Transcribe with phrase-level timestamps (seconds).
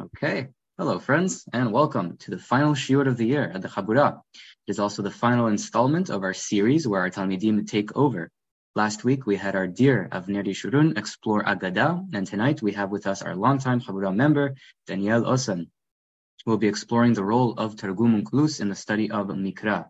[0.00, 0.48] Okay.
[0.78, 4.22] Hello, friends, and welcome to the final shiur of the year at the Chabura.
[4.34, 8.30] It is also the final installment of our series where our Talmidim take over.
[8.74, 13.06] Last week, we had our dear Avner Yeshurun explore Agada, and tonight we have with
[13.06, 14.54] us our longtime Chabura member,
[14.86, 15.68] Daniel Osen.
[16.46, 19.86] We'll be exploring the role of Targum Onkelos in the study of Mikra.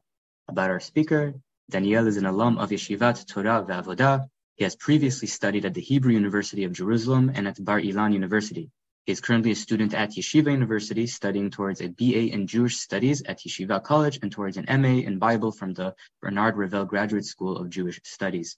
[0.49, 1.35] About our speaker,
[1.71, 4.27] Daniel is an alum of Yeshivat Torah Ve'avodah.
[4.57, 8.73] He has previously studied at the Hebrew University of Jerusalem and at Bar Ilan University.
[9.07, 13.23] He is currently a student at Yeshiva University studying towards a BA in Jewish Studies
[13.23, 17.57] at Yeshiva College and towards an MA in Bible from the Bernard Revel Graduate School
[17.57, 18.57] of Jewish Studies.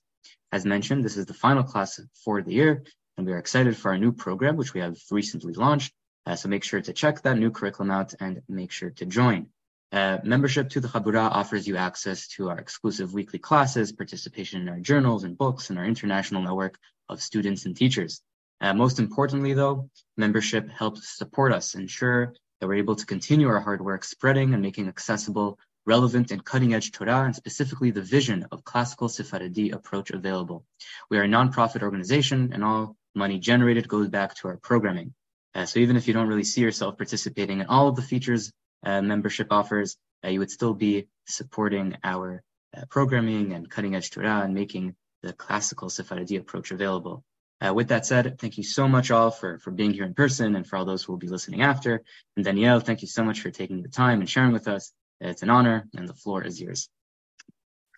[0.50, 2.84] As mentioned, this is the final class for the year,
[3.16, 5.94] and we are excited for our new program, which we have recently launched.
[6.26, 9.46] Uh, so make sure to check that new curriculum out and make sure to join.
[9.92, 14.68] Uh, membership to the Chabura offers you access to our exclusive weekly classes, participation in
[14.68, 16.78] our journals and books, and our international network
[17.08, 18.22] of students and teachers.
[18.62, 23.58] Uh, most importantly, though, membership helps support us, ensure that we're able to continue our
[23.58, 28.62] hard work spreading and making accessible, relevant, and cutting-edge Torah, and specifically the vision of
[28.62, 30.64] classical Sephardi approach available.
[31.10, 35.12] We are a nonprofit organization, and all money generated goes back to our programming.
[35.56, 38.52] Uh, so even if you don't really see yourself participating in all of the features
[38.86, 42.44] uh, membership offers, uh, you would still be supporting our
[42.76, 47.24] uh, programming and cutting-edge Torah and making the classical Sephardi approach available.
[47.62, 50.56] Uh, with that said, thank you so much all for, for being here in person
[50.56, 52.02] and for all those who will be listening after.
[52.36, 54.92] And Daniel, thank you so much for taking the time and sharing with us.
[55.20, 56.88] It's an honor, and the floor is yours.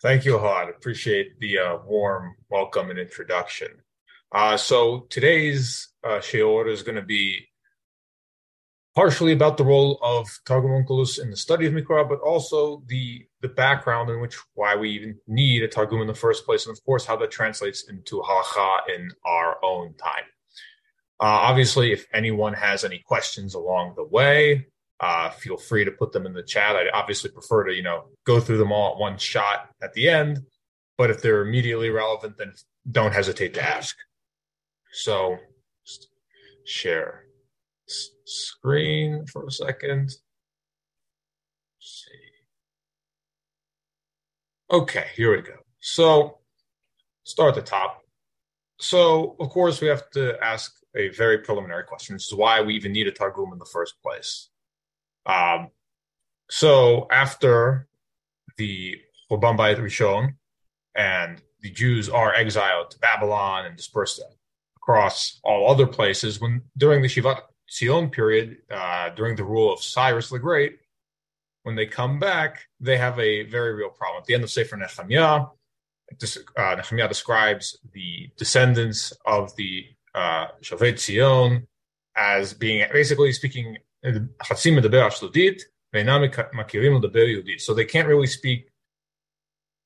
[0.03, 0.69] Thank you, Ahad.
[0.69, 3.69] Appreciate the uh, warm welcome and introduction.
[4.31, 7.49] Uh, so today's uh, is going to be
[8.95, 13.27] partially about the role of Targum Onkelos in the study of Mikra, but also the
[13.45, 16.77] the background in which why we even need a Targum in the first place, and
[16.77, 20.25] of course how that translates into halacha in our own time.
[21.21, 24.67] Uh, obviously, if anyone has any questions along the way,
[25.01, 26.75] uh, feel free to put them in the chat.
[26.75, 30.09] I obviously prefer to you know go through them all at one shot at the
[30.09, 30.41] end,
[30.97, 32.55] but if they're immediately relevant, then
[32.91, 33.95] don't hesitate to ask.
[34.91, 35.37] So,
[36.65, 37.25] share
[38.25, 40.05] screen for a second.
[40.05, 40.19] Let's
[41.81, 42.25] see.
[44.71, 45.55] Okay, here we go.
[45.81, 46.39] So
[47.25, 48.01] start at the top.
[48.81, 52.15] So of course we have to ask a very preliminary question.
[52.15, 54.49] This is why we even need a Targum in the first place.
[55.27, 55.69] Um,
[56.51, 57.89] so after
[58.57, 58.97] the
[59.31, 60.35] Churban Bayit Rishon
[60.95, 64.23] and the Jews are exiled to Babylon and dispersed
[64.77, 69.83] across all other places, when during the Shivat Zion period, uh, during the rule of
[69.83, 70.79] Cyrus the Great,
[71.65, 74.21] when they come back, they have a very real problem.
[74.21, 75.47] At the end of Sefer Nehemiah,
[76.57, 81.67] uh, Nehemiah describes the descendants of the uh, Shovet Zion
[82.15, 85.63] as being basically speaking Chatzim medaber Ashludit,
[85.95, 87.61] makirim Yehudit.
[87.61, 88.69] So they can't really speak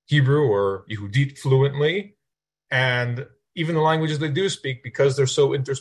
[0.07, 2.17] Hebrew or Yehudit fluently,
[2.73, 3.25] and
[3.55, 5.75] even the languages they do speak, because they're so inter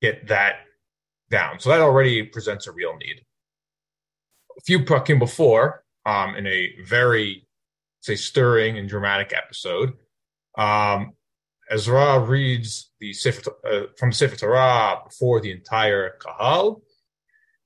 [0.00, 0.66] get that
[1.32, 1.58] down.
[1.58, 3.24] So that already presents a real need.
[4.56, 7.48] A few prakim before, um, in a very,
[8.00, 9.94] say, stirring and dramatic episode,
[10.56, 11.14] um,
[11.70, 16.82] Ezra reads the Sefer, uh, from Sefer Torah before the entire Kahal,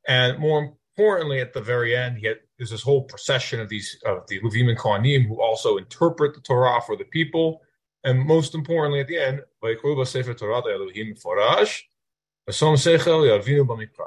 [0.06, 3.98] and more importantly, at the very end, he had, there's this whole procession of these
[4.06, 7.60] of the Levim and Kohanim who also interpret the Torah for the people,
[8.04, 9.40] and most importantly, at the end,
[10.06, 11.82] Sefer Torah Elohim Forash,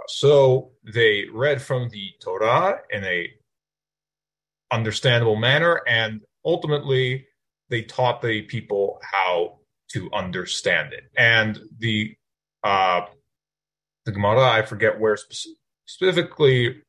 [0.07, 3.27] so they read from the Torah in a
[4.71, 7.27] understandable manner, and ultimately
[7.69, 11.03] they taught the people how to understand it.
[11.17, 12.15] And the
[12.63, 13.01] uh,
[14.05, 15.17] the Gemara, I forget where
[15.85, 16.81] specifically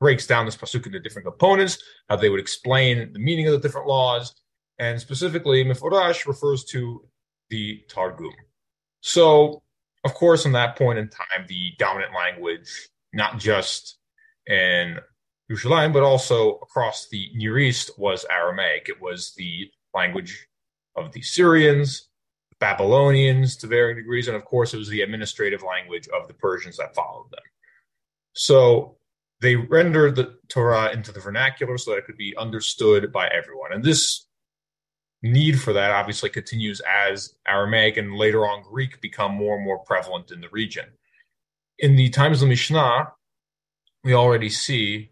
[0.00, 3.58] breaks down this pasuk into different components, how they would explain the meaning of the
[3.58, 4.34] different laws,
[4.78, 7.04] and specifically Meforash refers to
[7.50, 8.32] the Targum.
[9.00, 9.62] So
[10.08, 13.98] of course, in that point in time, the dominant language, not just
[14.46, 14.98] in
[15.50, 18.88] Yerushalayim, but also across the Near East, was Aramaic.
[18.88, 20.46] It was the language
[20.96, 22.08] of the Syrians,
[22.58, 26.78] Babylonians to varying degrees, and of course, it was the administrative language of the Persians
[26.78, 27.44] that followed them.
[28.32, 28.96] So
[29.40, 33.72] they rendered the Torah into the vernacular so that it could be understood by everyone.
[33.72, 34.26] And this
[35.21, 39.79] need for that obviously continues as Aramaic and later on Greek become more and more
[39.79, 40.85] prevalent in the region.
[41.79, 43.11] In the times of the Mishnah,
[44.03, 45.11] we already see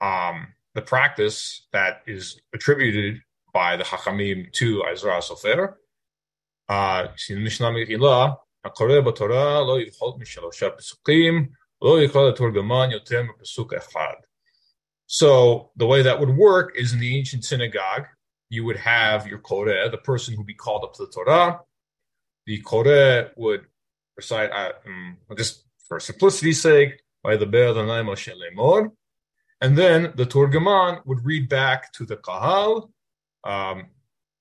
[0.00, 3.20] um, the practice that is attributed
[3.52, 5.74] by the Hachamim to Ezra Sofer.
[6.68, 11.48] Uh, see the Mishnah Mechila, הקורא בתורה לא יבחוט משלושה פסוקים,
[11.82, 14.14] לא יקרא לתורגמן יותר מפסוק אחד.
[15.08, 18.06] So the way that would work is in the ancient synagogue,
[18.49, 21.59] you would have your Koreh, the person who'd be called up to the Torah.
[22.45, 23.65] The Koreh would
[24.15, 28.91] recite, uh, um, just for simplicity's sake, by the Be'er Moshe Lemor.
[29.61, 32.91] And then the Turgaman would read back to the Kahal,
[33.43, 33.87] um,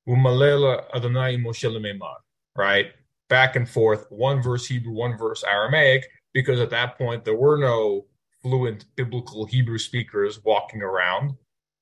[0.07, 2.15] Adonai Moshe
[2.57, 2.93] right?
[3.31, 7.57] Back and forth, one verse Hebrew, one verse Aramaic, because at that point there were
[7.57, 8.07] no
[8.43, 11.35] fluent biblical Hebrew speakers walking around.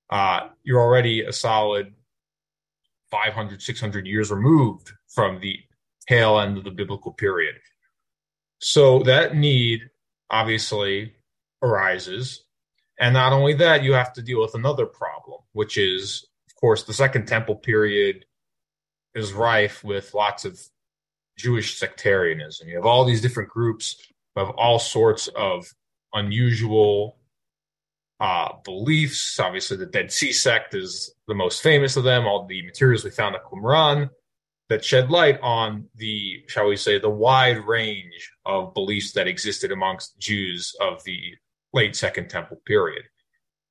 [0.08, 1.94] Uh, you're already a solid
[3.12, 5.58] 500, 600 years removed from the
[6.08, 7.56] tail end of the biblical period.
[8.58, 9.82] So that need
[10.30, 11.12] obviously
[11.62, 12.44] arises.
[12.98, 16.84] And not only that, you have to deal with another problem, which is, of course,
[16.84, 18.24] the Second Temple period
[19.14, 20.58] is rife with lots of
[21.36, 22.68] Jewish sectarianism.
[22.68, 23.96] You have all these different groups
[24.36, 25.66] of all sorts of
[26.14, 27.18] unusual
[28.22, 29.40] uh, beliefs.
[29.40, 32.24] Obviously, the Dead Sea sect is the most famous of them.
[32.24, 34.10] All the materials we found at Qumran
[34.68, 39.72] that shed light on the, shall we say, the wide range of beliefs that existed
[39.72, 41.20] amongst Jews of the
[41.72, 43.02] late Second Temple period.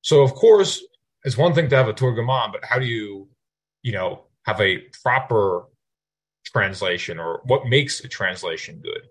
[0.02, 0.84] So, of course,
[1.24, 3.30] it's one thing to have a Turgaman, but how do you,
[3.84, 5.64] you know, have a proper
[6.44, 9.04] translation or what makes a translation good?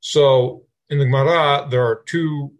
[0.00, 2.52] So, in the Gemara, there are two,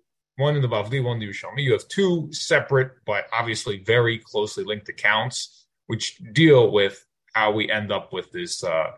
[0.43, 1.63] one in the Bavli, one in the Yerushalmi.
[1.63, 7.71] You have two separate, but obviously very closely linked accounts, which deal with how we
[7.71, 8.91] end up with this uh,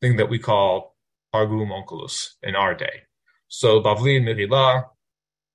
[0.00, 0.96] thing that we call
[1.32, 3.02] Targum Onkelos in our day.
[3.48, 4.84] So Bavli and Megillah,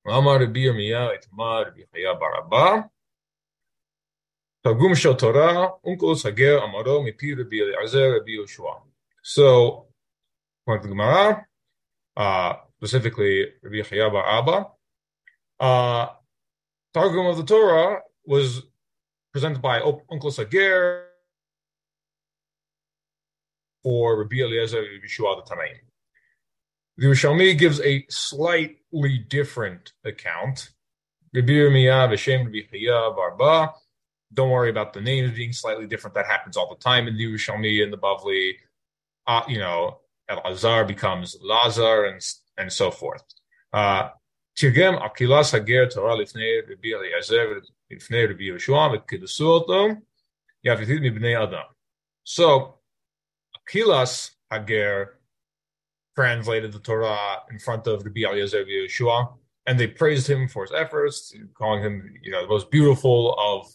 [0.05, 2.89] Amar Rabbi Yirmiyah, Itmar Rabbi Chaya Barabba,
[4.63, 8.81] Targum Shel Torah, Onkelos Hager Amaro, Mipi Rabbi Eliezer, Rabbi Yoshua.
[9.23, 9.87] So,
[10.63, 11.45] according to the Gemara,
[12.15, 14.67] uh, specifically Rabbi Chaya Bar Abba,
[15.61, 16.07] uh,
[16.93, 18.63] Targum of the Torah was
[19.31, 21.05] presented by Uncle Sagir
[23.83, 25.77] for Rabbi Eliezer Rabbi Shua the Tanaim.
[26.97, 30.71] The Yerushalmi gives a slightly different account.
[31.33, 33.73] Rabbi Yirmiyah V'Shem Rabbi Chaya Barba.
[34.33, 36.15] Don't worry about the names being slightly different.
[36.15, 38.55] That happens all the time in the Yerushalmi and the Bavli.
[39.27, 42.21] Uh, you know, El Azar becomes Lazar and
[42.57, 43.23] and so forth.
[43.71, 44.09] Uh,
[44.56, 47.46] תרגם אקילס הגר תורה לפני רבי אליעזר
[47.90, 49.86] ולפני רבי יהושע וקידסו אותו
[50.64, 51.66] יפיתית מבני אדם.
[52.24, 52.74] So
[53.56, 55.18] Akilas Hager
[56.16, 59.34] translated the Torah in front of Rabbi Eliezer Yeshua,
[59.66, 63.66] and they praised him for his efforts, calling him, you know, the most beautiful of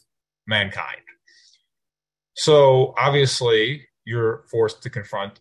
[0.48, 1.06] mankind.
[2.36, 5.39] So obviously, you're forced to confront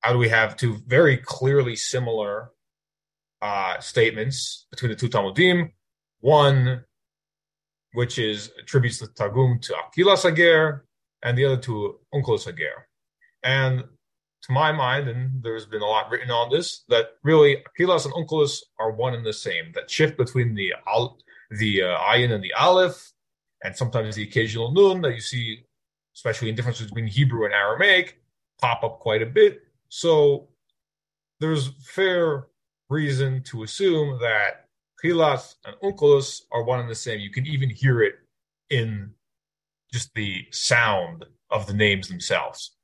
[0.00, 2.50] how do we have two very clearly similar
[3.41, 5.71] uh, statements between the two Talmudim?
[6.19, 6.83] One,
[7.93, 10.85] which is attributes the Targum to Akilas Hager,
[11.23, 12.87] and the other to Onkelos Hager.
[13.43, 13.83] And
[14.43, 18.13] to my mind, and there's been a lot written on this, that really Aquilas and
[18.13, 19.71] Onkelos are one and the same.
[19.73, 21.17] That shift between the al,
[21.51, 23.11] the uh, ayin and the aleph,
[23.63, 25.63] and sometimes the occasional nun that you see,
[26.15, 28.21] especially in differences between Hebrew and Aramaic,
[28.61, 29.61] pop up quite a bit.
[29.89, 30.49] So
[31.39, 32.47] there's fair
[32.89, 34.65] reason to assume that
[35.03, 37.19] Chilas and Onkelos are one and the same.
[37.19, 38.15] You can even hear it
[38.69, 39.11] in
[39.91, 42.75] just the sound of the names themselves.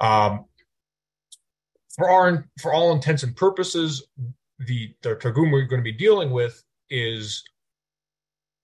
[0.00, 0.44] Um,
[1.96, 4.06] for our for all intents and purposes,
[4.58, 7.42] the the targum we're going to be dealing with is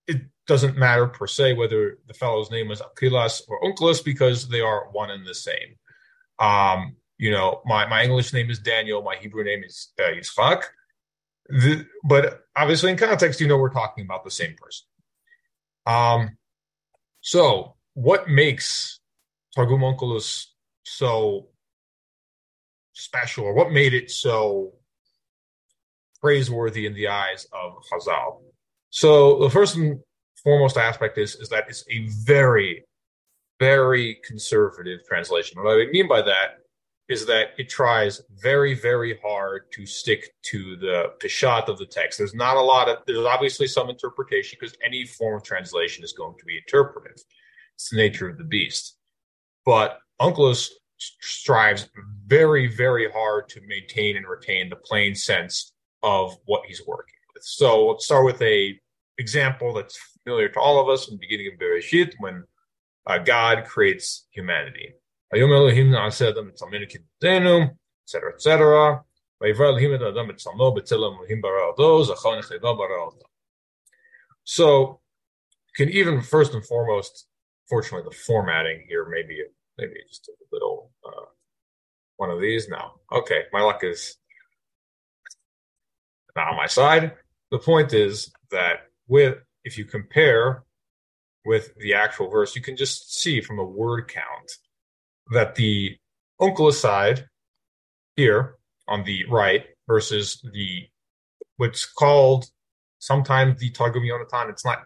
[0.07, 4.61] it doesn't matter per se whether the fellow's name is Aquilas or Onkelos because they
[4.61, 5.75] are one and the same.
[6.39, 10.63] Um, you know, my, my English name is Daniel, my Hebrew name is uh, Yitzchak.
[11.47, 14.87] The, but obviously, in context, you know we're talking about the same person.
[15.85, 16.37] Um,
[17.21, 18.99] so, what makes
[19.53, 20.45] Targum Onkelos
[20.83, 21.49] so
[22.93, 24.73] special, or what made it so
[26.19, 28.41] praiseworthy in the eyes of Chazal?
[28.89, 29.99] So the first and
[30.43, 32.85] foremost aspect is is that it's a very,
[33.59, 35.61] very conservative translation.
[35.61, 36.64] What I mean by that
[37.07, 42.17] is that it tries very, very hard to stick to the peshat of the text.
[42.17, 46.13] There's not a lot of there's obviously some interpretation because any form of translation is
[46.13, 47.17] going to be interpretive.
[47.75, 48.97] It's the nature of the beast.
[49.65, 51.89] But Onkelos strives
[52.25, 57.43] very, very hard to maintain and retain the plain sense of what he's working with.
[57.43, 58.79] So let's start with a
[59.17, 62.43] example that's familiar to all of us in the beginning of Bereshit when
[63.07, 64.93] uh, God creates humanity.
[68.05, 69.03] Etc., etc.
[74.43, 74.99] So,
[75.75, 77.27] can even first and foremost,
[77.67, 79.41] fortunately, the formatting here maybe
[79.77, 81.25] maybe just a little uh,
[82.17, 82.93] one of these now.
[83.11, 84.17] Okay, my luck is
[86.35, 87.13] not on my side.
[87.51, 90.63] The point is that with if you compare
[91.45, 94.51] with the actual verse, you can just see from a word count
[95.31, 95.97] that the
[96.39, 97.27] Onkelos side
[98.15, 98.55] here
[98.87, 100.87] on the right versus the
[101.57, 102.45] what's called
[102.99, 104.49] sometimes the Targum Yonatan.
[104.49, 104.83] It's not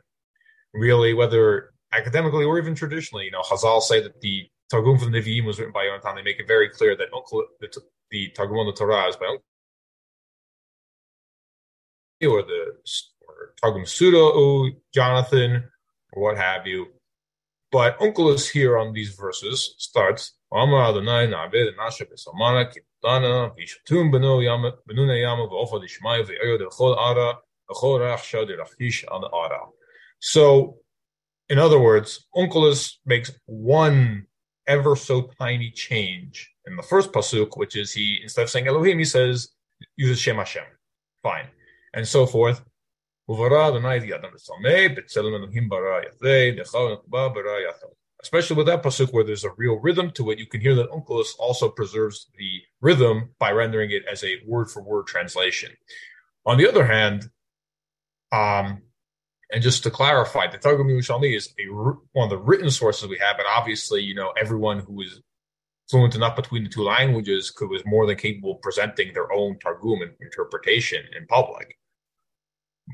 [0.74, 3.26] really whether academically or even traditionally.
[3.26, 6.16] You know, Chazal say that the Targum from the Nevi'im was written by Yonatan.
[6.16, 7.82] They make it very clear that Onkelos, the,
[8.12, 9.40] the Targum on the Torah is by Onkelos,
[12.30, 12.76] or the
[13.28, 15.64] or Targum Pseudo Jonathan
[16.14, 16.88] or what have you.
[17.72, 24.44] But Onkelos here on these verses starts Amar Adonai Na'aved Nasha Besamana Kitana Vishatum Benu
[24.44, 27.38] Yama Benuna Yama V'Ofa Dishmai V'Ayo Dechol Ara
[27.70, 29.60] V'Chol Rach Shad Rachish Ad Ara.
[30.20, 30.78] So,
[31.50, 34.26] in other words, Onkelos makes one
[34.68, 39.00] ever so tiny change in the first pasuk, which is he instead of saying Elohim,
[39.00, 39.50] he says
[39.98, 40.42] uses Shem.
[41.24, 41.48] Fine,
[41.94, 42.64] and so forth.
[48.22, 50.90] Especially with that pasuk where there's a real rhythm to it, you can hear that
[50.90, 55.72] Onkelos also preserves the rhythm by rendering it as a word for word translation.
[56.46, 57.30] On the other hand,
[58.32, 58.82] um,
[59.52, 63.18] and just to clarify, the Targum Yerushalmi is a, one of the written sources we
[63.20, 65.22] have, but obviously, you know, everyone who is
[65.90, 69.58] fluent enough between the two languages could was more than capable of presenting their own
[69.60, 71.79] Targum interpretation in public.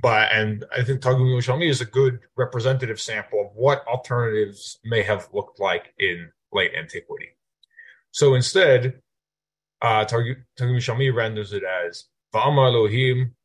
[0.02, 5.04] But and I think Targum Yerushalmi is a good representative sample of what alternatives may
[5.04, 7.30] have looked like in late antiquity.
[8.12, 9.02] So instead,
[9.82, 13.36] uh, Targum Yerushalmi renders it as Va'amar Elohim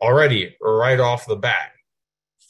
[0.00, 1.70] Already, right off the bat,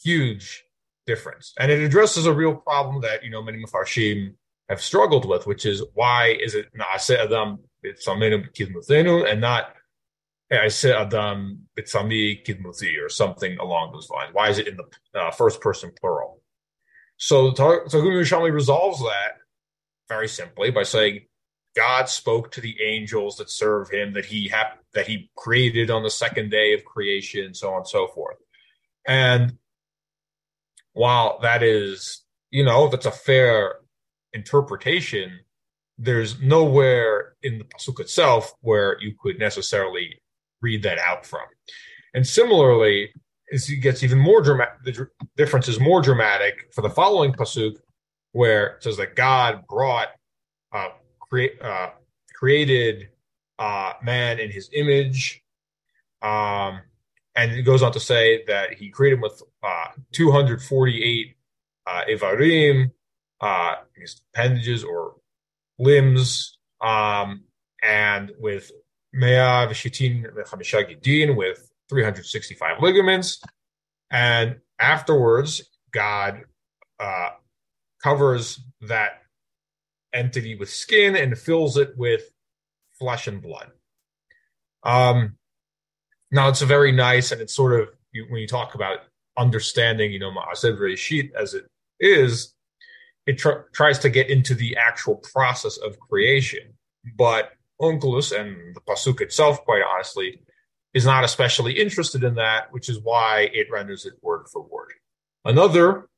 [0.02, 0.64] huge
[1.06, 1.52] difference.
[1.58, 4.34] And it addresses a real problem that, you know, many Mefarshim
[4.68, 9.74] have struggled with, which is why is it Naaseh Adam B'Tsamenu Kidmuthenu and not
[10.68, 14.30] said Adam B'Tsami Kidmuthi or something along those lines?
[14.32, 16.40] Why is it in the uh, first person plural?
[17.16, 19.38] So Targum Yerushalmi resolves that
[20.08, 21.26] very simply by saying
[21.76, 26.02] God spoke to the angels that serve him that he ha- that he created on
[26.02, 28.36] the second day of creation, so on and so forth.
[29.06, 29.58] And
[30.92, 33.76] while that is, you know, that's a fair
[34.34, 35.40] interpretation,
[35.96, 40.20] there's nowhere in the pasuk itself where you could necessarily
[40.60, 41.44] read that out from.
[42.14, 43.10] And similarly,
[43.52, 47.76] as it gets even more dramatic, the difference is more dramatic for the following pasuk,
[48.32, 50.08] where it says that God brought
[50.72, 50.88] uh,
[51.20, 51.90] create, uh,
[52.34, 53.08] created
[53.58, 55.42] uh, man in his image.
[56.22, 56.80] Um,
[57.36, 61.36] and it goes on to say that he created him with uh, 248
[61.86, 62.90] uh, Ivarim,
[63.40, 65.16] uh, his appendages or
[65.78, 67.44] limbs, um,
[67.82, 68.70] and with
[69.12, 73.42] Mea Vishitin Gidin with 365 ligaments.
[74.10, 75.62] And afterwards,
[75.92, 76.42] God
[76.98, 77.30] uh,
[78.02, 79.22] covers that
[80.12, 82.22] entity with skin and fills it with
[82.98, 83.70] flesh and blood.
[84.82, 85.36] Um,
[86.30, 87.88] now it's a very nice and it's sort of
[88.28, 88.98] when you talk about
[89.36, 91.66] understanding, you know, Ma'aseh sheet as it
[92.00, 92.53] is,
[93.26, 96.74] it tr- tries to get into the actual process of creation.
[97.16, 100.40] But Onkelos and the pasuk itself, quite honestly,
[100.92, 104.92] is not especially interested in that, which is why it renders it word for word.
[105.44, 106.08] Another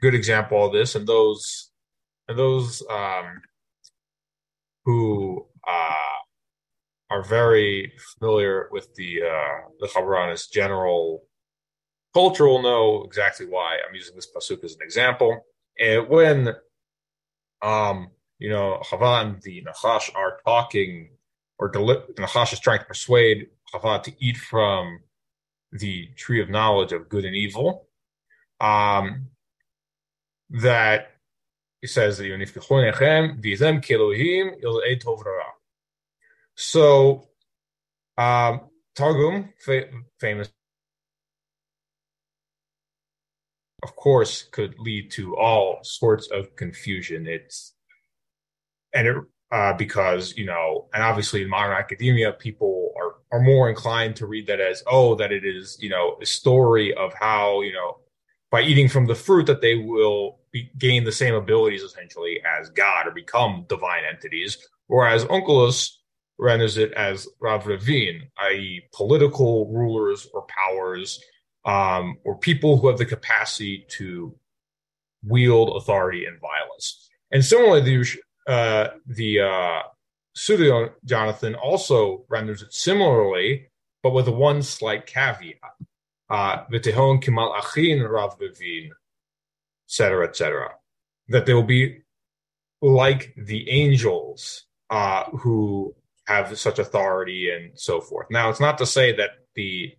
[0.00, 1.70] good example of this, and those
[2.28, 3.42] and those um,
[4.84, 5.94] who uh,
[7.10, 11.24] are very familiar with the uh, the Chaburanis general
[12.14, 15.44] culture will know exactly why I'm using this pasuk as an example.
[15.80, 16.54] And when
[17.62, 21.10] um, you know Chava and the Nachash are talking,
[21.58, 25.00] or deli- Nachash is trying to persuade Chava to eat from
[25.72, 27.88] the tree of knowledge of good and evil,
[28.60, 29.28] um,
[30.50, 31.12] that
[31.80, 32.26] he says that
[36.56, 37.28] So,
[38.18, 38.62] um,
[38.96, 40.50] Targum, fa- famous,
[43.82, 47.26] of course, could lead to all sorts of confusion.
[47.26, 47.74] It's
[48.92, 49.16] and it
[49.52, 54.26] uh, because you know, and obviously in modern academia, people are are more inclined to
[54.26, 57.98] read that as oh, that it is you know a story of how you know
[58.50, 62.70] by eating from the fruit that they will be, gain the same abilities essentially as
[62.70, 64.58] God or become divine entities,
[64.88, 65.90] whereas Onkelos
[66.38, 71.22] renders it as Rav i.e., political rulers or powers
[71.64, 74.34] um, or people who have the capacity to
[75.22, 77.08] wield authority and violence.
[77.30, 79.82] And similarly, the uh, the uh,
[80.34, 83.68] pseudo Jonathan also renders it similarly,
[84.02, 85.58] but with one slight caveat.
[86.28, 88.90] Uh, V'tehon kimal achin rav vivin,
[89.88, 90.70] etc., etc.
[91.28, 92.02] That they will be
[92.80, 95.94] like the angels uh, who
[96.26, 98.28] have such authority and so forth.
[98.30, 99.94] Now, it's not to say that the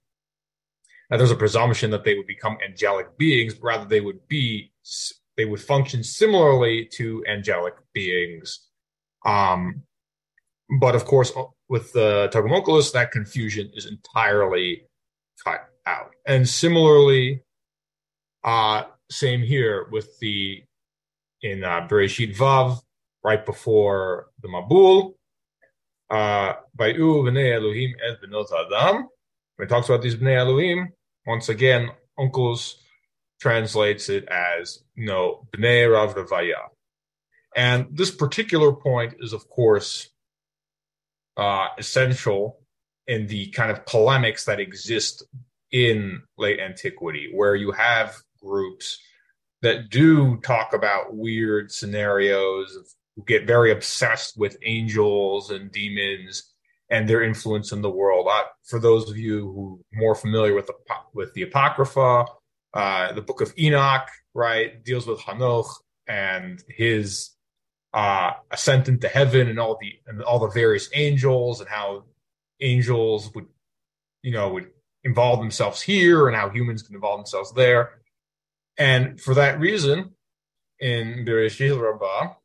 [1.12, 4.72] that there's a presumption that they would become angelic beings, rather they would be
[5.38, 8.68] they would function similarly to angelic beings.
[9.26, 9.84] Um,
[10.80, 11.34] but of course,
[11.68, 14.84] with the Targum Onkelos, that confusion is entirely
[15.44, 16.12] cut out.
[16.26, 17.44] And similarly,
[18.44, 20.64] uh, same here with the
[21.42, 22.80] in uh, Bereshit Vav,
[23.24, 25.16] right before the Mabul,
[26.10, 29.08] by uh, Elohim benot Adam.
[29.56, 30.90] When it talks about these b'nei Elohim,
[31.26, 32.74] once again, Onkelos
[33.40, 36.70] translates it as know b'nei Rav Ravaya.
[37.56, 40.10] And this particular point is, of course,
[41.38, 42.60] uh, essential
[43.08, 45.24] in the kind of polemics that exist
[45.72, 49.00] in late antiquity, where you have groups
[49.62, 52.78] that do talk about weird scenarios
[53.28, 56.51] get very obsessed with angels and demons
[56.92, 58.28] and their influence in the world.
[58.30, 60.74] Uh, for those of you who are more familiar with the
[61.14, 62.26] with the Apocrypha,
[62.74, 65.70] uh, the Book of Enoch, right, deals with Hanoch
[66.08, 67.32] and his
[67.94, 72.04] uh, ascent into heaven and all the and all the various angels and how
[72.60, 73.48] angels would,
[74.22, 74.70] you know, would
[75.04, 78.02] involve themselves here and how humans can involve themselves there.
[78.78, 80.12] And for that reason,
[80.80, 82.36] in Bereshit Rabbah,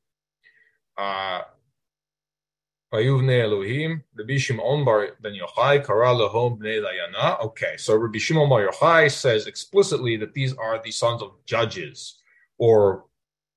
[7.43, 12.21] Okay, so Rabbi Shimon bar Yochai says explicitly that these are the sons of judges
[12.59, 13.05] or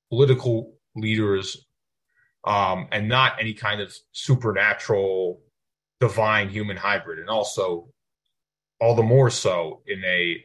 [0.10, 1.66] political leaders,
[2.46, 5.42] um, and not any kind of supernatural,
[6.00, 7.20] divine human hybrid.
[7.20, 7.88] And also,
[8.80, 10.44] all the more so in a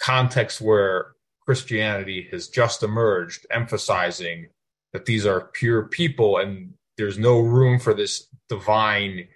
[0.00, 4.48] context where Christianity has just emerged, emphasizing
[4.92, 9.28] that these are pure people and there's no room for this divine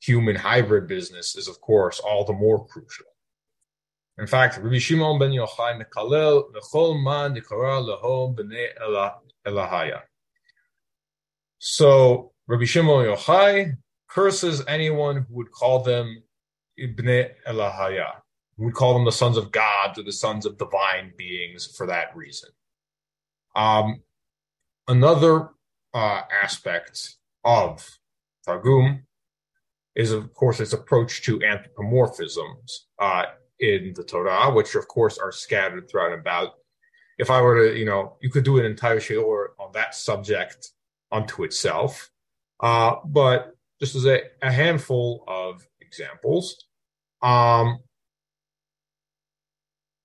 [0.00, 3.06] human hybrid business is, of course, all the more crucial.
[4.18, 8.68] In fact, Rabbi Shimon ben Yochai mekalel v'chol man dikara lahom b'nei
[9.46, 10.00] elahaya.
[11.58, 13.76] So Rabbi Shimon Yochai
[14.08, 16.22] curses anyone who would call them
[16.80, 18.10] ibnei elahaya,
[18.56, 21.86] who would call them the sons of God or the sons of divine beings for
[21.86, 22.50] that reason.
[23.54, 24.02] Um,
[24.88, 25.50] Another
[25.98, 27.98] uh, aspect of
[28.46, 29.04] Targum
[29.96, 32.68] is, of course, its approach to anthropomorphisms
[33.00, 33.24] uh,
[33.58, 36.50] in the Torah, which, of course, are scattered throughout and about.
[37.18, 40.70] If I were to, you know, you could do an entire shiur on that subject
[41.10, 42.10] unto itself.
[42.60, 46.64] Uh, but just as a, a handful of examples,
[47.22, 47.80] um,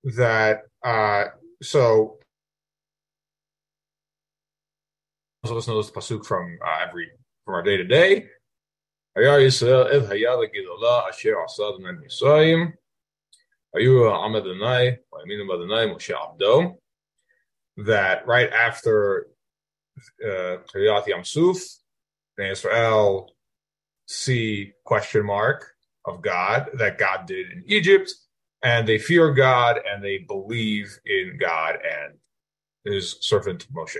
[0.02, 1.26] that uh,
[1.62, 2.18] so
[5.44, 7.10] also listen to this pasuk from uh, every
[7.44, 8.28] from our day to day.
[17.76, 19.26] That right after
[20.22, 21.78] Kriyat uh, Yamsuf,
[22.38, 23.30] Israel
[24.06, 25.72] see question mark
[26.06, 28.12] of God that God did in Egypt,
[28.62, 32.14] and they fear God and they believe in God and
[32.84, 33.98] His servant Moshe.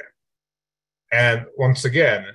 [1.15, 2.27] And once again,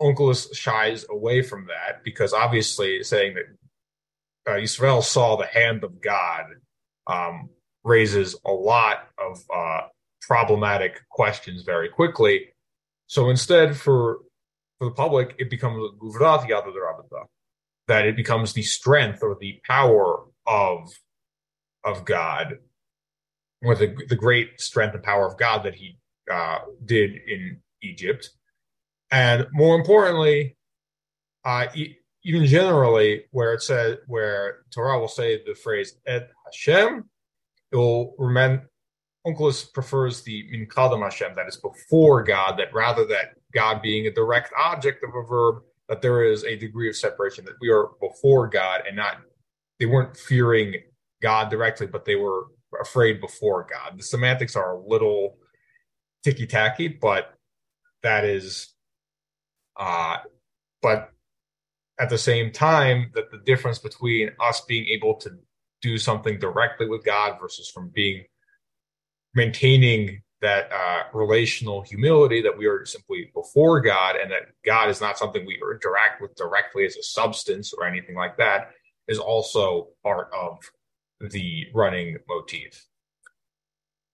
[0.00, 6.00] Onkelos shies away from that because obviously saying that uh, Israel saw the hand of
[6.00, 6.46] God
[7.06, 7.50] um,
[7.84, 9.80] raises a lot of uh,
[10.22, 12.46] problematic questions very quickly.
[13.06, 14.20] So instead, for
[14.78, 15.76] for the public, it becomes
[17.86, 20.88] that it becomes the strength or the power of
[21.84, 22.60] of God,
[23.62, 25.98] or the the great strength and power of God that He
[26.32, 28.30] uh, did in Egypt.
[29.10, 30.56] And more importantly,
[31.44, 31.66] uh,
[32.22, 37.08] even generally, where it says, where Torah will say the phrase Et Hashem,
[37.72, 38.68] it will remember,
[39.26, 44.06] Onkelos prefers the Min Kadam Hashem, that is before God, that rather that God being
[44.06, 47.70] a direct object of a verb, that there is a degree of separation, that we
[47.70, 49.18] are before God and not,
[49.78, 50.74] they weren't fearing
[51.20, 52.46] God directly, but they were
[52.80, 53.98] afraid before God.
[53.98, 55.36] The semantics are a little
[56.22, 57.34] ticky tacky, but
[58.02, 58.74] that is,
[59.78, 60.18] uh,
[60.82, 61.10] but
[61.98, 65.30] at the same time, that the difference between us being able to
[65.82, 68.24] do something directly with God versus from being
[69.34, 75.00] maintaining that uh, relational humility that we are simply before God and that God is
[75.00, 78.70] not something we interact with directly as a substance or anything like that
[79.06, 80.58] is also part of
[81.30, 82.86] the running motif.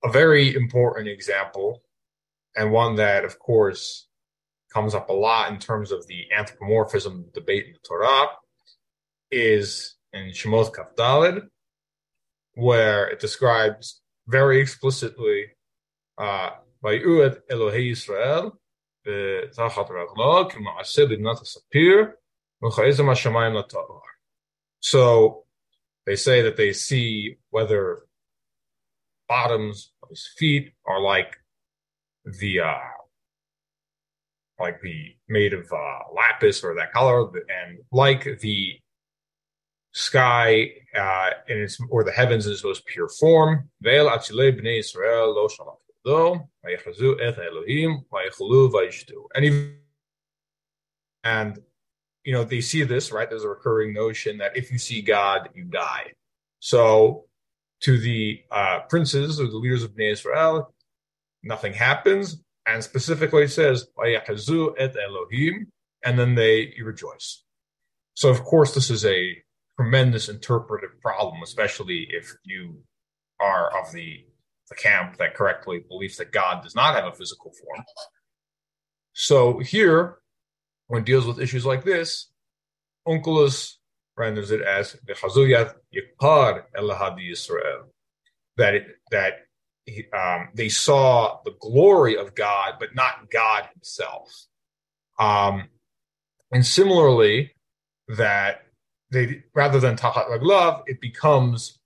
[0.04, 1.82] A very important example,
[2.56, 4.08] and one that, of course,
[4.72, 8.28] comes up a lot in terms of the anthropomorphism debate in the Torah,
[9.30, 11.48] is in Shemot Kafdalid,
[12.54, 15.46] where it describes very explicitly
[16.18, 16.50] uh,
[16.82, 18.52] by Ued Elohe Yisrael,
[24.80, 25.44] so
[26.06, 28.02] they say that they see whether
[29.28, 31.36] bottoms of his feet are like
[32.26, 32.78] the uh,
[34.58, 38.78] like the made of uh, lapis or that color, and like the
[39.92, 43.70] sky uh, in its or the heavens in its most pure form.
[43.84, 45.48] Ve'el atzilei bnei Israel lo
[49.34, 49.74] and even,
[51.24, 51.58] and
[52.24, 53.28] you know they see this right.
[53.30, 56.12] There's a recurring notion that if you see God, you die.
[56.60, 57.24] So
[57.80, 60.74] to the uh, princes or the leaders of Bnei Israel,
[61.46, 65.66] nothing happens, and specifically says et Elohim,
[66.04, 67.44] and then they rejoice.
[68.14, 69.36] So of course this is a
[69.78, 72.82] tremendous interpretive problem, especially if you
[73.40, 74.24] are of the
[74.68, 77.84] the camp that correctly believes that God does not have a physical form.
[79.12, 80.18] So here,
[80.88, 82.28] when deals with issues like this,
[83.06, 83.74] Onkelos
[84.16, 87.92] renders it as Yikar Elahadi Israel,
[88.56, 89.45] that it, that
[90.12, 94.46] um, they saw the glory of God, but not God Himself.
[95.18, 95.68] Um,
[96.52, 97.52] and similarly,
[98.08, 98.62] that
[99.10, 101.78] they rather than Tachat Raglav, it becomes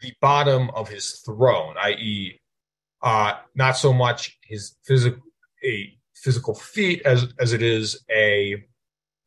[0.00, 2.38] the bottom of his throne, i.e.,
[3.02, 5.22] uh, not so much his physical
[5.64, 8.64] a physical feet as as it is a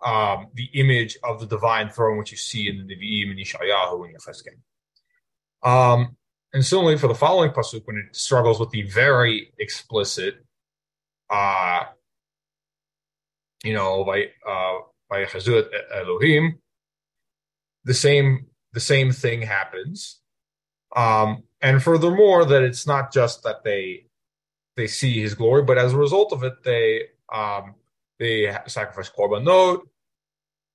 [0.03, 4.05] um, the image of the divine throne, which you see in the Nevi'im and Yeshayahu
[4.05, 4.59] and Yecheskel.
[5.67, 6.15] Um,
[6.55, 10.35] and similarly for the following pasuk, when it struggles with the very explicit,
[11.29, 11.83] uh,
[13.65, 14.77] you know, by uh,
[15.09, 15.27] by
[15.93, 16.59] Elohim,
[17.83, 20.21] the same the same thing happens.
[20.95, 24.05] Um, and furthermore, that it's not just that they
[24.77, 27.01] they see his glory, but as a result of it, they
[27.33, 27.75] um,
[28.17, 29.81] they sacrifice korbanot,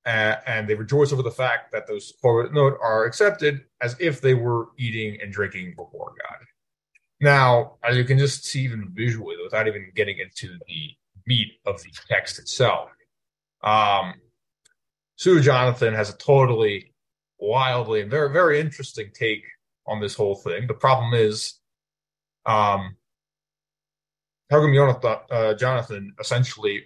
[0.07, 4.69] and they rejoice over the fact that those korbanot are accepted as if they were
[4.79, 6.47] eating and drinking before God.
[7.21, 10.91] Now, as you can just see even visually, without even getting into the
[11.27, 12.89] meat of the text itself,
[13.63, 14.15] um,
[15.17, 16.95] Pseudo Jonathan has a totally
[17.39, 19.45] wildly and very very interesting take
[19.87, 20.67] on this whole thing.
[20.67, 21.59] The problem is,
[22.47, 22.97] um,
[24.51, 26.85] Targum Jonathan, uh, Jonathan essentially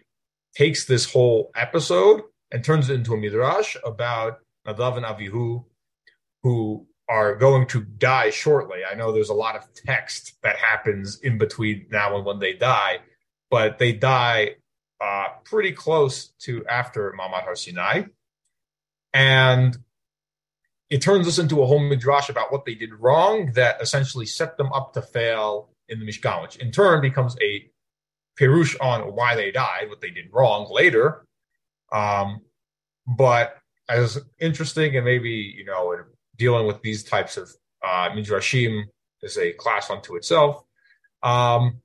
[0.56, 5.64] takes this whole episode and turns it into a midrash about Nadav and Avihu,
[6.42, 8.78] who are going to die shortly.
[8.90, 12.54] I know there's a lot of text that happens in between now and when they
[12.54, 13.00] die,
[13.50, 14.56] but they die
[15.00, 18.04] uh, pretty close to after Mamad Har Sinai.
[19.12, 19.76] And
[20.90, 24.56] it turns us into a whole midrash about what they did wrong that essentially set
[24.56, 27.68] them up to fail in the Mishkan, which in turn becomes a
[28.38, 31.24] perush on why they died, what they did wrong later.
[31.94, 32.40] Um,
[33.06, 33.56] but
[33.88, 35.94] as interesting and maybe you know
[36.36, 37.50] dealing with these types of
[37.82, 38.84] uh, midrashim
[39.22, 40.62] is a class unto itself.
[41.22, 41.80] Um,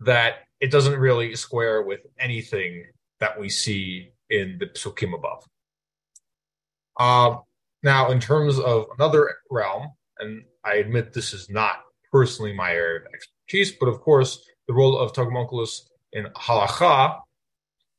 [0.00, 2.84] that it doesn't really square with anything
[3.20, 5.44] that we see in the psukim above.
[6.98, 7.38] Uh,
[7.82, 11.80] now, in terms of another realm, and I admit this is not
[12.12, 15.80] personally my area of expertise, but of course, the role of Onkelos
[16.12, 17.20] in halacha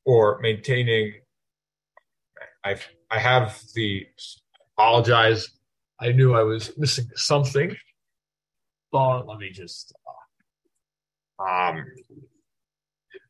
[0.06, 1.14] or maintaining.
[2.64, 2.78] I
[3.10, 4.06] I have the
[4.78, 5.50] apologize.
[6.00, 7.76] I knew I was missing something.
[8.92, 9.94] But let me just.
[11.40, 11.86] Uh, um.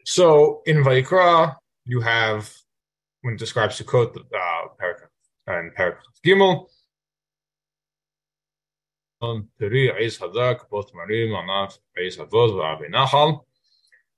[0.06, 1.56] So in Vaikra,
[1.86, 2.52] you have
[3.22, 5.10] when it describes Sukkot, uh, paragraph
[5.48, 6.68] and paragraph Gimel.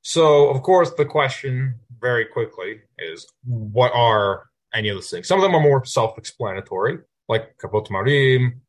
[0.07, 5.27] So, of course, the question very quickly is what are any of those things?
[5.27, 8.59] Some of them are more self explanatory, like Kapot Marim,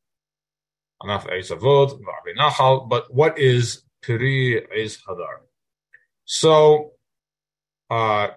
[1.03, 2.01] Anaf Eisavot,
[2.39, 5.41] Nachal, but what is Pri is Hadar.
[6.25, 6.93] So,
[7.91, 8.29] uh,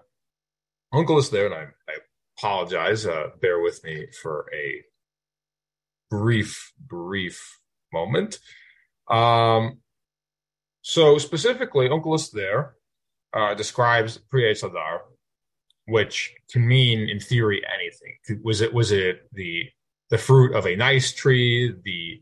[0.94, 1.96] Onkelos is there, and I, I
[2.38, 3.06] apologize.
[3.06, 4.84] Uh, bear with me for a
[6.10, 7.60] brief, brief
[7.94, 8.40] moment.
[9.08, 9.78] Um,
[10.82, 12.76] so specifically, Onkelos is there
[13.34, 15.00] uh, describes Priya Sadar,
[15.86, 18.42] which can mean, in theory, anything.
[18.44, 19.70] Was it was it the
[20.10, 22.22] the fruit of a nice tree, the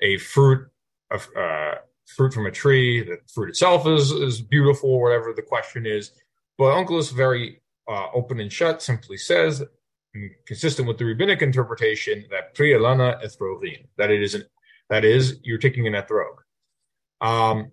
[0.00, 0.68] a fruit
[1.10, 1.74] of uh,
[2.06, 6.12] fruit from a tree, the fruit itself is is beautiful, whatever the question is.
[6.56, 9.62] But Onkelos is very uh, open and shut, simply says,
[10.46, 14.44] consistent with the rabbinic interpretation, that Priya Lana Ethrovin, that it is an,
[14.90, 16.38] that is you're taking an ethrog.
[17.20, 17.72] Um,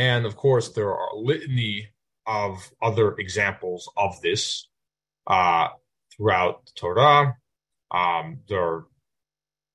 [0.00, 1.88] and of course, there are a litany
[2.26, 4.66] of other examples of this
[5.26, 5.68] uh,
[6.10, 7.36] throughout the Torah.
[7.90, 8.84] Um, there,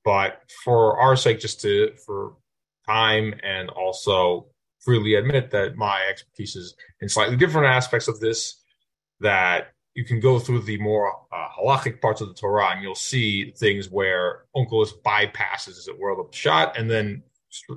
[0.03, 2.38] but for our sake, just to for
[2.88, 4.47] time and also
[4.79, 8.59] freely admit that my expertise is in slightly different aspects of this.
[9.19, 12.95] That you can go through the more uh, halachic parts of the Torah and you'll
[12.95, 17.21] see things where Onkelos bypasses, as it were, the shot, and then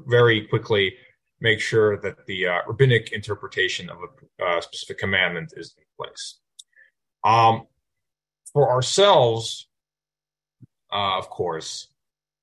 [0.07, 0.95] very quickly
[1.41, 6.39] make sure that the uh, rabbinic interpretation of a uh, specific commandment is in place.
[7.25, 7.67] Um,
[8.53, 9.69] for ourselves,
[10.93, 11.89] uh, of course,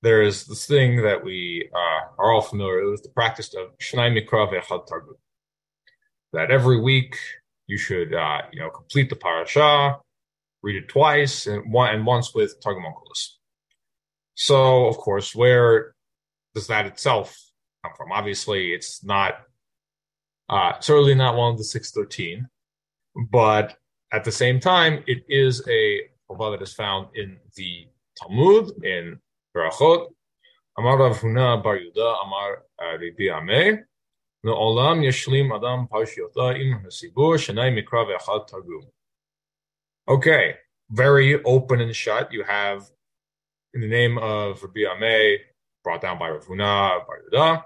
[0.02, 4.16] there is this thing that we uh, are all familiar with, the practice of Shnai
[4.16, 5.16] Mikra Ve'echad Targum.
[6.34, 7.18] That every week
[7.68, 9.98] you should, uh, you know, complete the parasha,
[10.62, 13.30] read it twice, and, one, and once with Targum Onkelos.
[14.36, 15.96] So, of course, where
[16.54, 17.45] does that itself
[17.85, 18.13] come from.
[18.13, 19.35] Obviously, it's not
[20.49, 22.49] uh, certainly not one of the 613,
[23.31, 23.77] but
[24.13, 27.87] at the same time, it is a chova that is found in the
[28.19, 29.19] Talmud in
[29.57, 30.09] Berachot.
[30.79, 32.63] Amar Rav Huna Bar Yuda Amar
[32.99, 33.85] Ribi Ameh
[34.45, 38.83] לעולם ישלים אדם פרשיותו עם הסיבור שנאי מקרא ואחד תרגום.
[40.11, 40.55] Okay,
[40.91, 42.33] very open and shut.
[42.33, 42.91] You have,
[43.75, 45.39] in the name of Rabbi Ameh,
[45.85, 47.63] brought down by Rav Huna, Bar Yuda,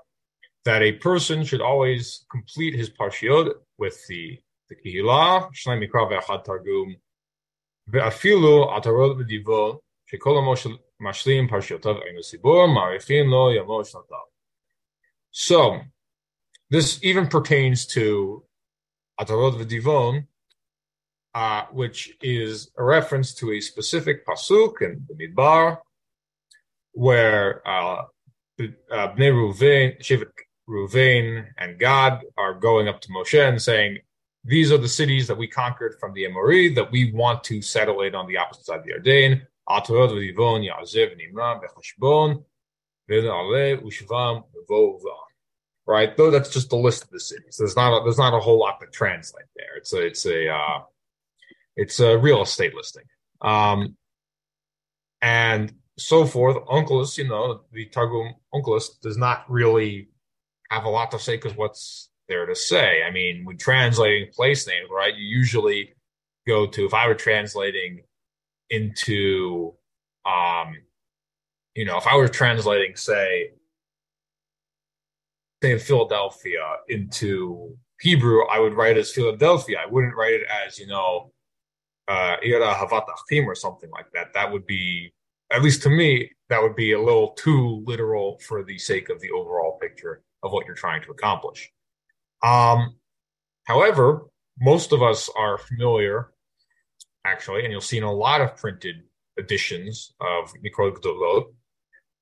[0.65, 6.43] that a person should always complete his parshiot with the the kihila, shnai mikra ve'achad
[6.43, 6.95] targum,
[7.89, 9.80] ve'afilu atarot v'divo,
[10.12, 10.43] shekol
[11.02, 14.28] mashlim parshiotav einu sibur, marifin lo yamo shnatav.
[15.32, 15.80] So,
[16.69, 18.43] this even pertains to
[19.19, 20.28] atarot v'divon,
[21.34, 25.78] uh, which is a reference to a specific pasuk in the Midbar,
[26.91, 28.04] where uh,
[28.60, 30.32] uh, Bnei Ruvain, Shevet
[30.69, 33.97] Ruvain and Gad are going up to Moshe and saying,
[34.43, 38.01] These are the cities that we conquered from the Amori that we want to settle
[38.01, 39.41] it on the opposite side of the Yarden.
[39.67, 42.43] Atorot v'Yivon, Yazev, Nimram, Bechashbon,
[43.10, 44.43] V'Ale, Ushvam,
[45.86, 47.55] Right, though that's just a list of the cities.
[47.58, 49.75] There's not a, there's not a whole lot to translate there.
[49.77, 50.82] It's a it's a uh,
[51.75, 53.05] it's a real estate listing,
[53.41, 53.97] um,
[55.23, 56.58] and so forth.
[56.67, 60.10] Onkelos, you know, the Targum Onkelos does not really
[60.69, 63.03] have a lot to say because what's there to say?
[63.03, 65.93] I mean, when translating place names, right, you usually
[66.47, 68.01] go to, if I were translating
[68.69, 69.73] into,
[70.25, 70.75] um,
[71.75, 73.51] you know, if I were translating, say,
[75.62, 79.77] say Philadelphia into Hebrew, I would write as Philadelphia.
[79.86, 81.32] I wouldn't write it as, you know,
[82.08, 84.34] uh, or something like that.
[84.34, 85.13] That would be,
[85.51, 89.19] at least to me, that would be a little too literal for the sake of
[89.21, 89.68] the overall
[90.44, 91.72] of what you're trying to accomplish.
[92.44, 92.96] Um,
[93.66, 94.26] however,
[94.60, 96.32] most of us are familiar,
[97.26, 99.04] actually, and you'll see in a lot of printed
[99.38, 101.46] editions of Mikraot Gedolot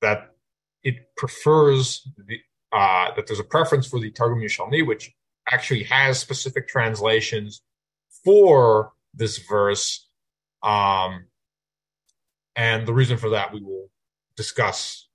[0.01, 0.35] that
[0.83, 2.39] it prefers the,
[2.71, 5.11] uh, that there's a preference for the Targum Yerushalmi, which
[5.51, 7.61] actually has specific translations
[8.23, 10.07] for this verse.
[10.63, 11.25] Um,
[12.55, 13.89] and the reason for that we will
[14.35, 15.07] discuss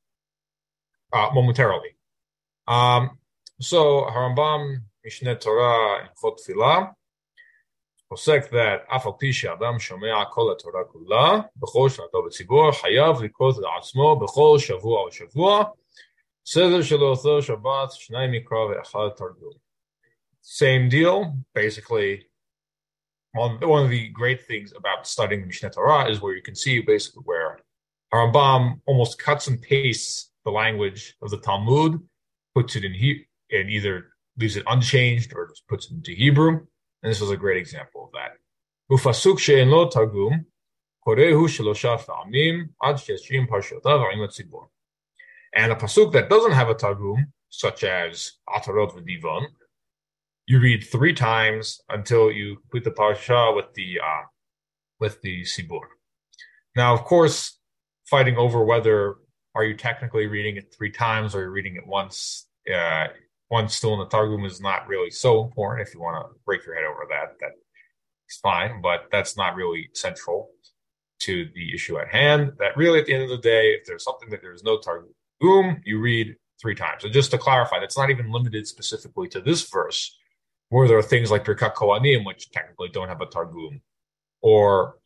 [1.12, 1.96] uh, momentarily.
[2.66, 3.18] Um,
[3.61, 6.94] so Harambam Mishneh Torah Hilchot Tefillah
[8.12, 13.53] עוסק that אף על פי שאדם שומע כל התורה כולה, בכל שנתו בציבור, חייב לקרוא
[13.61, 15.64] לעצמו בכל שבוע או שבוע,
[16.46, 19.53] סדר של אותו שבת, שניים מקרא ואחד תרגום.
[20.44, 21.18] Same deal,
[21.55, 22.27] basically,
[23.33, 26.81] one, one of the great things about studying Mishneh Torah is where you can see
[26.81, 27.61] basically where
[28.12, 31.92] Harambam almost cuts and pastes the language of the Talmud
[32.54, 36.66] puts it in he and either leaves it unchanged or just puts it into Hebrew.
[37.02, 38.32] And this was a great example of that.
[45.54, 49.46] And a pasuk that doesn't have a targum, such as Atarot v'Divon,
[50.46, 54.22] you read three times until you complete the parsha with the uh,
[54.98, 55.80] with the sibur.
[56.74, 57.58] Now, of course,
[58.08, 59.16] fighting over whether
[59.54, 63.06] are you technically reading it three times or you're reading it once, uh,
[63.50, 65.86] once still in the targum is not really so important.
[65.86, 69.90] If you want to break your head over that, that's fine, but that's not really
[69.92, 70.50] central
[71.20, 72.52] to the issue at hand.
[72.58, 75.10] That really, at the end of the day, if there's something that there's no targum,
[75.84, 77.02] you read three times.
[77.02, 80.16] So just to clarify, that's not even limited specifically to this verse,
[80.68, 83.82] where there are things like Birkat Kohanim, which technically don't have a targum,
[84.40, 84.96] or